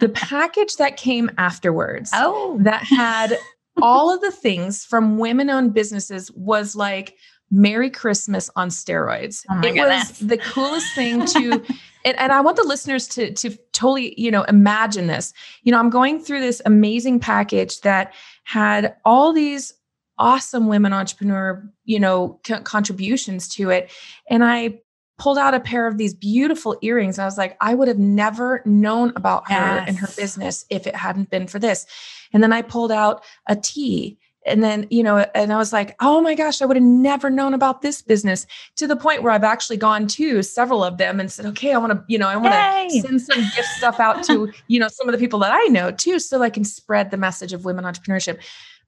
the 0.00 0.08
package 0.14 0.76
that 0.76 0.98
came 0.98 1.30
afterwards, 1.38 2.10
oh, 2.12 2.58
that 2.60 2.82
had 2.84 3.38
all 3.80 4.14
of 4.14 4.20
the 4.20 4.30
things 4.30 4.84
from 4.84 5.16
women 5.16 5.48
owned 5.48 5.72
businesses 5.72 6.30
was 6.32 6.76
like 6.76 7.16
Merry 7.50 7.90
Christmas 7.90 8.50
on 8.56 8.68
steroids. 8.68 9.44
Oh 9.50 9.58
it 9.58 9.74
goodness. 9.74 10.20
was 10.20 10.28
the 10.28 10.38
coolest 10.38 10.94
thing 10.94 11.24
to 11.26 11.62
and, 12.04 12.18
and 12.18 12.32
I 12.32 12.40
want 12.40 12.56
the 12.56 12.64
listeners 12.64 13.06
to 13.08 13.32
to 13.32 13.56
totally, 13.72 14.18
you 14.20 14.30
know, 14.30 14.42
imagine 14.44 15.06
this. 15.06 15.32
You 15.62 15.72
know, 15.72 15.78
I'm 15.78 15.90
going 15.90 16.20
through 16.20 16.40
this 16.40 16.60
amazing 16.64 17.20
package 17.20 17.80
that 17.82 18.14
had 18.44 18.96
all 19.04 19.32
these 19.32 19.72
awesome 20.18 20.68
women 20.68 20.92
entrepreneur, 20.92 21.68
you 21.84 21.98
know, 21.98 22.40
contributions 22.64 23.48
to 23.48 23.70
it 23.70 23.90
and 24.30 24.44
I 24.44 24.80
pulled 25.18 25.38
out 25.38 25.54
a 25.54 25.60
pair 25.60 25.86
of 25.86 25.96
these 25.96 26.14
beautiful 26.14 26.76
earrings. 26.82 27.18
I 27.18 27.24
was 27.24 27.38
like, 27.38 27.56
I 27.60 27.74
would 27.74 27.88
have 27.88 27.98
never 27.98 28.62
known 28.64 29.12
about 29.16 29.48
her 29.48 29.54
yes. 29.54 29.84
and 29.88 29.98
her 29.98 30.08
business 30.16 30.64
if 30.70 30.86
it 30.86 30.96
hadn't 30.96 31.30
been 31.30 31.46
for 31.46 31.58
this. 31.58 31.86
And 32.32 32.42
then 32.42 32.52
I 32.52 32.62
pulled 32.62 32.90
out 32.90 33.22
a 33.48 33.54
tea 33.54 34.18
and 34.46 34.62
then 34.62 34.86
you 34.90 35.02
know 35.02 35.18
and 35.34 35.52
i 35.52 35.56
was 35.56 35.72
like 35.72 35.94
oh 36.00 36.20
my 36.20 36.34
gosh 36.34 36.60
i 36.60 36.66
would 36.66 36.76
have 36.76 36.84
never 36.84 37.30
known 37.30 37.54
about 37.54 37.82
this 37.82 38.02
business 38.02 38.46
to 38.76 38.86
the 38.86 38.96
point 38.96 39.22
where 39.22 39.32
i've 39.32 39.44
actually 39.44 39.76
gone 39.76 40.06
to 40.06 40.42
several 40.42 40.84
of 40.84 40.98
them 40.98 41.20
and 41.20 41.30
said 41.30 41.46
okay 41.46 41.72
i 41.72 41.78
want 41.78 41.92
to 41.92 42.04
you 42.08 42.18
know 42.18 42.28
i 42.28 42.36
want 42.36 42.54
to 42.90 43.00
send 43.00 43.20
some 43.20 43.40
gift 43.56 43.68
stuff 43.76 44.00
out 44.00 44.22
to 44.24 44.52
you 44.68 44.78
know 44.78 44.88
some 44.88 45.08
of 45.08 45.12
the 45.12 45.18
people 45.18 45.38
that 45.38 45.52
i 45.52 45.64
know 45.64 45.90
too 45.90 46.18
so 46.18 46.42
i 46.42 46.50
can 46.50 46.64
spread 46.64 47.10
the 47.10 47.16
message 47.16 47.52
of 47.52 47.64
women 47.64 47.84
entrepreneurship 47.84 48.40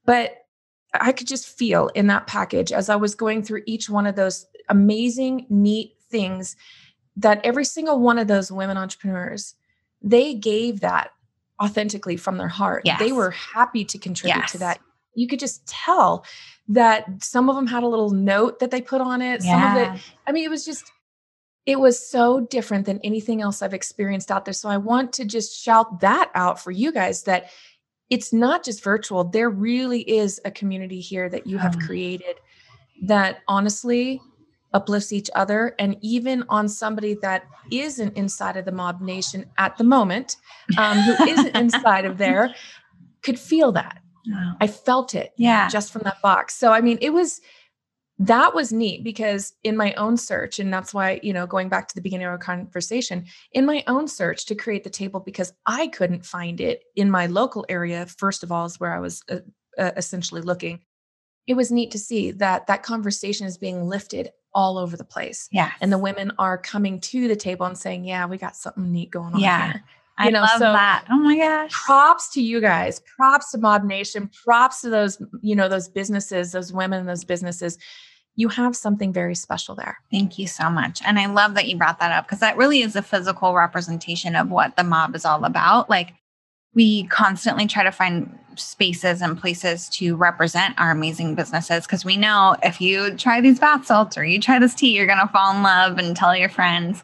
but 0.05 0.45
i 0.95 1.13
could 1.13 1.27
just 1.27 1.49
feel 1.49 1.89
in 1.89 2.07
that 2.07 2.27
package 2.27 2.73
as 2.73 2.89
i 2.89 2.97
was 2.97 3.15
going 3.15 3.43
through 3.43 3.63
each 3.67 3.89
one 3.89 4.07
of 4.07 4.17
those 4.17 4.47
amazing 4.69 5.47
neat 5.49 5.95
things 6.11 6.57
that 7.17 7.41
every 7.45 7.65
single 7.65 7.99
one 7.99 8.19
of 8.19 8.29
those 8.29 8.53
women 8.53 8.77
entrepreneurs 8.77 9.55
they 10.03 10.35
gave 10.35 10.81
that 10.81 11.11
authentically 11.63 12.17
from 12.17 12.37
their 12.37 12.49
heart. 12.49 12.83
Yes. 12.85 12.99
They 12.99 13.13
were 13.13 13.31
happy 13.31 13.85
to 13.87 13.99
contribute 13.99 14.37
yes. 14.37 14.53
to 14.53 14.59
that 14.59 14.81
you 15.17 15.27
could 15.27 15.39
just 15.39 15.67
tell 15.67 16.25
that 16.69 17.05
some 17.21 17.49
of 17.49 17.57
them 17.57 17.67
had 17.67 17.83
a 17.83 17.89
little 17.89 18.11
note 18.11 18.59
that 18.59 18.71
they 18.71 18.81
put 18.81 19.01
on 19.01 19.23
it. 19.23 19.43
Yeah. 19.45 19.75
Some 19.75 19.77
of 19.77 19.97
it, 19.97 20.03
I 20.27 20.33
mean, 20.33 20.45
it 20.45 20.51
was 20.51 20.65
just, 20.65 20.93
it 21.65 21.81
was 21.81 21.99
so 21.99 22.41
different 22.41 22.87
than 22.87 23.01
anything 23.03 23.43
else 23.43 23.63
I've 23.63 23.75
experienced 23.75 24.31
out 24.31 24.45
there. 24.45 24.55
So 24.55 24.69
I 24.69 24.77
want 24.77 25.13
to 25.15 25.25
just 25.25 25.61
shout 25.61 26.01
that 26.01 26.31
out 26.35 26.63
for 26.63 26.71
you 26.71 26.93
guys 26.93 27.25
that 27.25 27.51
it's 28.11 28.33
not 28.33 28.65
just 28.65 28.85
virtual. 28.85 29.25
There 29.25 29.51
really 29.51 30.03
is 30.03 30.41
a 30.45 30.51
community 30.51 31.01
here 31.01 31.29
that 31.29 31.47
you 31.47 31.59
have 31.59 31.77
mm. 31.77 31.87
created 31.87 32.37
that 33.03 33.39
honestly 33.49 34.21
uplifts 34.73 35.13
each 35.13 35.31
other. 35.35 35.75
And 35.79 35.97
even 36.03 36.45
on 36.49 36.69
somebody 36.69 37.17
that 37.23 37.45
isn't 37.73 38.17
inside 38.17 38.57
of 38.57 38.65
the 38.65 38.73
mob 38.73 39.01
nation 39.01 39.47
at 39.59 39.77
the 39.77 39.85
moment, 39.85 40.37
um, 40.79 40.99
who 40.99 41.25
isn't 41.25 41.57
inside 41.57 42.05
of 42.05 42.19
there, 42.19 42.55
could 43.23 43.39
feel 43.39 43.73
that 43.73 44.01
I 44.61 44.67
felt 44.67 45.15
it 45.15 45.33
yeah. 45.37 45.69
just 45.69 45.93
from 45.93 46.03
that 46.03 46.21
box. 46.23 46.55
So 46.55 46.73
I 46.73 46.81
mean, 46.81 46.99
it 47.01 47.11
was 47.11 47.41
that 48.19 48.55
was 48.55 48.73
neat 48.73 49.05
because 49.05 49.53
in 49.63 49.77
my 49.77 49.93
own 49.95 50.17
search, 50.17 50.59
and 50.59 50.73
that's 50.73 50.95
why, 50.95 51.21
you 51.23 51.33
know, 51.33 51.47
going 51.47 51.69
back 51.69 51.87
to 51.89 51.95
the 51.95 52.01
beginning 52.01 52.27
of 52.27 52.31
our 52.31 52.39
conversation, 52.39 53.27
in 53.53 53.67
my 53.67 53.85
own 53.87 54.09
search 54.09 54.47
to 54.47 54.55
create 54.55 54.85
the 54.85 54.91
table 54.91 55.21
because 55.21 55.53
I 55.67 55.89
couldn't 55.89 56.25
find 56.25 56.61
it 56.61 56.85
in 56.95 57.11
my 57.11 57.27
local 57.27 57.67
area, 57.69 58.07
first 58.07 58.43
of 58.43 58.51
all, 58.51 58.65
is 58.65 58.81
where 58.81 58.95
I 58.95 59.01
was 59.01 59.23
uh, 59.31 59.41
uh, 59.77 59.91
essentially 59.97 60.41
looking. 60.41 60.81
It 61.47 61.55
was 61.55 61.71
neat 61.71 61.91
to 61.91 61.99
see 61.99 62.31
that 62.33 62.67
that 62.69 62.83
conversation 62.83 63.47
is 63.47 63.59
being 63.59 63.87
lifted 63.87 64.31
all 64.55 64.79
over 64.79 64.97
the 64.97 65.05
place. 65.05 65.49
Yeah. 65.53 65.73
And 65.83 65.93
the 65.93 65.99
women 65.99 66.33
are 66.39 66.57
coming 66.57 66.99
to 67.01 67.29
the 67.29 67.37
table 67.37 67.67
and 67.67 67.77
saying, 67.77 68.05
yeah, 68.07 68.25
we 68.25 68.39
got 68.39 68.57
something 68.57 68.91
neat 68.91 69.11
going 69.11 69.35
on 69.35 69.41
yeah. 69.41 69.73
here. 69.73 69.85
I 70.19 70.31
know, 70.31 70.41
love 70.41 70.51
so 70.53 70.73
that. 70.73 71.05
Oh 71.11 71.19
my 71.19 71.37
gosh. 71.37 71.73
Props 71.73 72.33
to 72.35 72.43
you 72.43 72.61
guys. 72.61 73.01
Props 73.17 73.51
to 73.53 73.59
Mob 73.59 73.85
Nation. 73.85 74.31
Props 74.45 74.81
to 74.81 74.89
those, 74.89 75.21
you 75.43 75.55
know, 75.55 75.69
those 75.69 75.89
businesses, 75.89 76.53
those 76.53 76.73
women 76.73 77.01
in 77.01 77.07
those 77.07 77.25
businesses. 77.25 77.79
You 78.35 78.49
have 78.49 78.77
something 78.77 79.13
very 79.13 79.35
special 79.35 79.75
there. 79.75 79.99
Thank 80.11 80.39
you 80.39 80.47
so 80.47 80.69
much. 80.69 81.01
And 81.05 81.19
I 81.19 81.27
love 81.27 81.55
that 81.55 81.69
you 81.69 81.77
brought 81.77 82.01
that 82.01 82.13
up 82.13 82.27
because 82.27 82.41
that 82.41 82.57
really 82.57 82.83
is 82.83 82.97
a 82.97 83.03
physical 83.03 83.55
representation 83.55 84.37
of 84.37 84.51
what 84.51 84.77
the 84.77 84.85
mob 84.85 85.15
is 85.15 85.25
all 85.25 85.45
about. 85.45 85.89
Like 85.89 86.15
we 86.75 87.05
constantly 87.05 87.67
try 87.67 87.83
to 87.83 87.93
find 87.93 88.39
spaces 88.57 89.23
and 89.23 89.39
places 89.39 89.89
to 89.89 90.17
represent 90.17 90.79
our 90.79 90.91
amazing 90.91 91.35
businesses 91.35 91.87
because 91.87 92.05
we 92.05 92.17
know 92.17 92.57
if 92.63 92.81
you 92.81 93.17
try 93.17 93.41
these 93.41 93.59
bath 93.59 93.87
salts 93.87 94.17
or 94.17 94.25
you 94.25 94.41
try 94.41 94.59
this 94.59 94.75
tea, 94.75 94.95
you're 94.95 95.07
going 95.07 95.19
to 95.19 95.29
fall 95.29 95.55
in 95.57 95.63
love 95.63 95.99
and 95.99 96.17
tell 96.17 96.37
your 96.37 96.49
friends. 96.49 97.03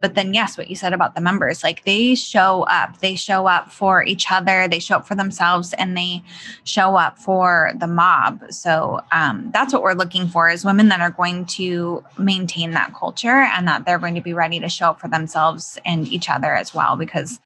But 0.00 0.14
then, 0.14 0.32
yes, 0.32 0.56
what 0.56 0.70
you 0.70 0.76
said 0.76 0.92
about 0.92 1.16
the 1.16 1.20
members, 1.20 1.64
like 1.64 1.84
they 1.84 2.14
show 2.14 2.62
up, 2.64 3.00
they 3.00 3.16
show 3.16 3.46
up 3.48 3.72
for 3.72 4.04
each 4.04 4.30
other, 4.30 4.68
they 4.68 4.78
show 4.78 4.96
up 4.96 5.08
for 5.08 5.16
themselves, 5.16 5.72
and 5.72 5.96
they 5.96 6.22
show 6.62 6.94
up 6.94 7.18
for 7.18 7.72
the 7.74 7.88
mob. 7.88 8.44
So 8.50 9.00
um, 9.10 9.50
that's 9.52 9.72
what 9.72 9.82
we're 9.82 9.94
looking 9.94 10.28
for 10.28 10.48
is 10.48 10.64
women 10.64 10.88
that 10.90 11.00
are 11.00 11.10
going 11.10 11.46
to 11.46 12.04
maintain 12.16 12.70
that 12.72 12.94
culture 12.94 13.28
and 13.28 13.66
that 13.66 13.86
they're 13.86 13.98
going 13.98 14.14
to 14.14 14.20
be 14.20 14.32
ready 14.32 14.60
to 14.60 14.68
show 14.68 14.90
up 14.90 15.00
for 15.00 15.08
themselves 15.08 15.78
and 15.84 16.06
each 16.06 16.30
other 16.30 16.54
as 16.54 16.72
well. 16.72 16.96
Because 16.96 17.40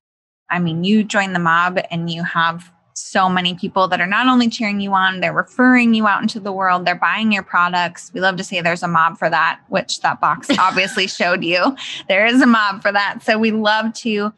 I 0.50 0.58
mean, 0.58 0.84
you 0.84 1.04
join 1.04 1.32
the 1.32 1.38
mob 1.38 1.78
and 1.90 2.10
you 2.10 2.22
have 2.22 2.70
so 3.02 3.28
many 3.28 3.54
people 3.54 3.88
that 3.88 4.00
are 4.00 4.06
not 4.06 4.26
only 4.26 4.48
cheering 4.48 4.80
you 4.80 4.92
on, 4.94 5.20
they're 5.20 5.32
referring 5.32 5.94
you 5.94 6.06
out 6.06 6.22
into 6.22 6.40
the 6.40 6.52
world, 6.52 6.84
they're 6.84 6.94
buying 6.94 7.32
your 7.32 7.42
products. 7.42 8.10
We 8.14 8.20
love 8.20 8.36
to 8.36 8.44
say 8.44 8.60
there's 8.60 8.82
a 8.82 8.88
mob 8.88 9.18
for 9.18 9.28
that, 9.28 9.60
which 9.68 10.00
that 10.00 10.20
box 10.20 10.48
obviously 10.58 11.06
showed 11.06 11.44
you. 11.44 11.76
There 12.08 12.26
is 12.26 12.40
a 12.40 12.46
mob 12.46 12.82
for 12.82 12.92
that. 12.92 13.22
So 13.22 13.38
we 13.38 13.50
love 13.50 13.92
to, 13.94 14.32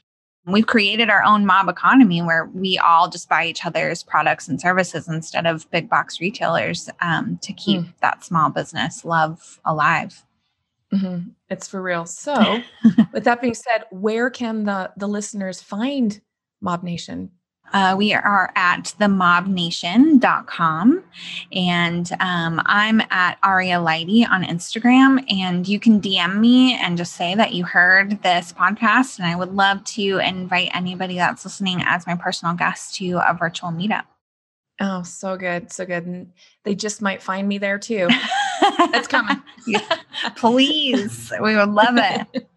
we've 0.46 0.66
created 0.66 1.10
our 1.10 1.22
own 1.22 1.46
mob 1.46 1.68
economy 1.68 2.22
where 2.22 2.46
we 2.54 2.78
all 2.78 3.08
just 3.08 3.28
buy 3.28 3.46
each 3.46 3.64
other's 3.64 4.02
products 4.02 4.48
and 4.48 4.60
services 4.60 5.08
instead 5.08 5.46
of 5.46 5.70
big 5.70 5.88
box 5.88 6.20
retailers 6.20 6.88
um, 7.00 7.38
to 7.42 7.52
keep 7.52 7.82
mm. 7.82 7.92
that 8.00 8.24
small 8.24 8.50
business 8.50 9.04
love 9.04 9.60
alive. 9.64 10.24
Mm-hmm. 10.92 11.30
It's 11.50 11.66
for 11.66 11.82
real. 11.82 12.06
So, 12.06 12.60
with 13.12 13.24
that 13.24 13.40
being 13.40 13.54
said, 13.54 13.84
where 13.90 14.30
can 14.30 14.64
the 14.64 14.92
the 14.96 15.08
listeners 15.08 15.60
find 15.60 16.20
Mob 16.60 16.82
Nation? 16.82 17.30
Uh, 17.74 17.94
we 17.98 18.14
are 18.14 18.50
at 18.54 18.94
themobnation.com 19.00 21.02
and 21.52 22.12
um, 22.20 22.62
I'm 22.64 23.02
at 23.10 23.36
Aria 23.42 23.78
Lighty 23.78 24.24
on 24.30 24.44
Instagram. 24.44 25.24
And 25.28 25.66
you 25.66 25.80
can 25.80 26.00
DM 26.00 26.38
me 26.38 26.74
and 26.74 26.96
just 26.96 27.14
say 27.14 27.34
that 27.34 27.52
you 27.52 27.64
heard 27.64 28.22
this 28.22 28.52
podcast. 28.52 29.18
And 29.18 29.26
I 29.26 29.34
would 29.34 29.52
love 29.52 29.82
to 29.84 30.18
invite 30.18 30.70
anybody 30.72 31.16
that's 31.16 31.44
listening 31.44 31.82
as 31.84 32.06
my 32.06 32.14
personal 32.14 32.54
guest 32.54 32.94
to 32.96 33.20
a 33.28 33.34
virtual 33.36 33.70
meetup. 33.70 34.04
Oh, 34.80 35.02
so 35.02 35.36
good. 35.36 35.72
So 35.72 35.84
good. 35.84 36.06
And 36.06 36.32
they 36.62 36.76
just 36.76 37.02
might 37.02 37.22
find 37.22 37.48
me 37.48 37.58
there 37.58 37.80
too. 37.80 38.08
That's 38.78 39.08
coming. 39.08 39.42
yeah. 39.66 39.98
Please. 40.36 41.32
We 41.40 41.56
would 41.56 41.70
love 41.70 41.96
it. 41.96 42.46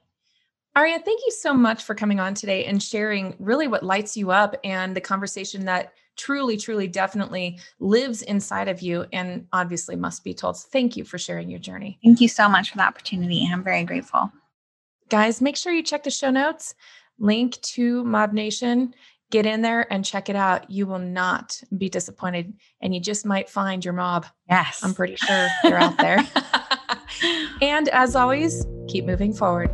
Aria, 0.78 1.00
thank 1.00 1.22
you 1.26 1.32
so 1.32 1.56
much 1.56 1.82
for 1.82 1.96
coming 1.96 2.20
on 2.20 2.36
today 2.36 2.66
and 2.66 2.84
sharing 2.84 3.36
really 3.40 3.68
what 3.68 3.82
lights 3.82 4.16
you 4.16 4.30
up 4.30 4.56
and 4.64 4.96
the 4.96 5.02
conversation 5.02 5.66
that 5.66 5.94
truly, 6.18 6.56
truly, 6.56 6.88
definitely 6.88 7.60
lives 7.80 8.22
inside 8.22 8.68
of 8.68 8.80
you 8.80 9.08
and 9.12 9.48
obviously 9.54 9.96
must 9.96 10.24
be 10.24 10.36
told. 10.36 10.56
So 10.56 10.68
thank 10.72 10.96
you 10.96 11.04
for 11.04 11.18
sharing 11.18 11.50
your 11.50 11.60
journey. 11.60 11.98
Thank 12.04 12.22
you 12.22 12.28
so 12.28 12.48
much 12.48 12.70
for 12.70 12.78
the 12.78 12.84
opportunity. 12.84 13.50
I'm 13.52 13.64
very 13.64 13.86
grateful. 13.86 14.32
Guys, 15.10 15.42
make 15.42 15.58
sure 15.58 15.74
you 15.74 15.82
check 15.82 16.04
the 16.04 16.12
show 16.12 16.30
notes, 16.30 16.76
link 17.18 17.60
to 17.62 18.04
Mob 18.04 18.32
Nation. 18.32 18.94
Get 19.32 19.48
in 19.48 19.64
there 19.64 19.92
and 19.92 20.06
check 20.06 20.30
it 20.30 20.36
out. 20.36 20.70
You 20.70 20.86
will 20.86 21.00
not 21.00 21.60
be 21.76 21.90
disappointed, 21.90 22.54
and 22.82 22.94
you 22.94 23.02
just 23.02 23.26
might 23.26 23.50
find 23.50 23.84
your 23.84 23.96
mob. 23.96 24.28
Yes. 24.48 24.82
I'm 24.84 24.94
pretty 24.94 25.16
sure 25.16 25.48
they're 25.64 25.80
out 25.80 25.98
there. 25.98 26.20
and 27.64 27.90
as 27.90 28.16
always, 28.16 28.64
keep 28.88 29.06
moving 29.06 29.34
forward. 29.34 29.72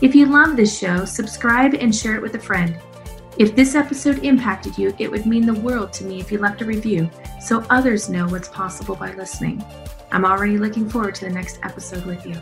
If 0.00 0.14
you 0.14 0.24
love 0.24 0.56
this 0.56 0.78
show, 0.78 1.04
subscribe 1.04 1.74
and 1.74 1.94
share 1.94 2.16
it 2.16 2.22
with 2.22 2.36
a 2.36 2.40
friend. 2.40 2.80
If 3.36 3.56
this 3.56 3.74
episode 3.74 4.22
impacted 4.22 4.78
you, 4.78 4.94
it 5.00 5.10
would 5.10 5.26
mean 5.26 5.44
the 5.44 5.54
world 5.54 5.92
to 5.94 6.04
me 6.04 6.20
if 6.20 6.30
you 6.30 6.38
left 6.38 6.62
a 6.62 6.64
review 6.64 7.10
so 7.40 7.66
others 7.68 8.08
know 8.08 8.28
what's 8.28 8.48
possible 8.48 8.94
by 8.94 9.12
listening. 9.14 9.64
I'm 10.12 10.24
already 10.24 10.56
looking 10.56 10.88
forward 10.88 11.16
to 11.16 11.24
the 11.24 11.32
next 11.32 11.58
episode 11.64 12.06
with 12.06 12.24
you. 12.24 12.34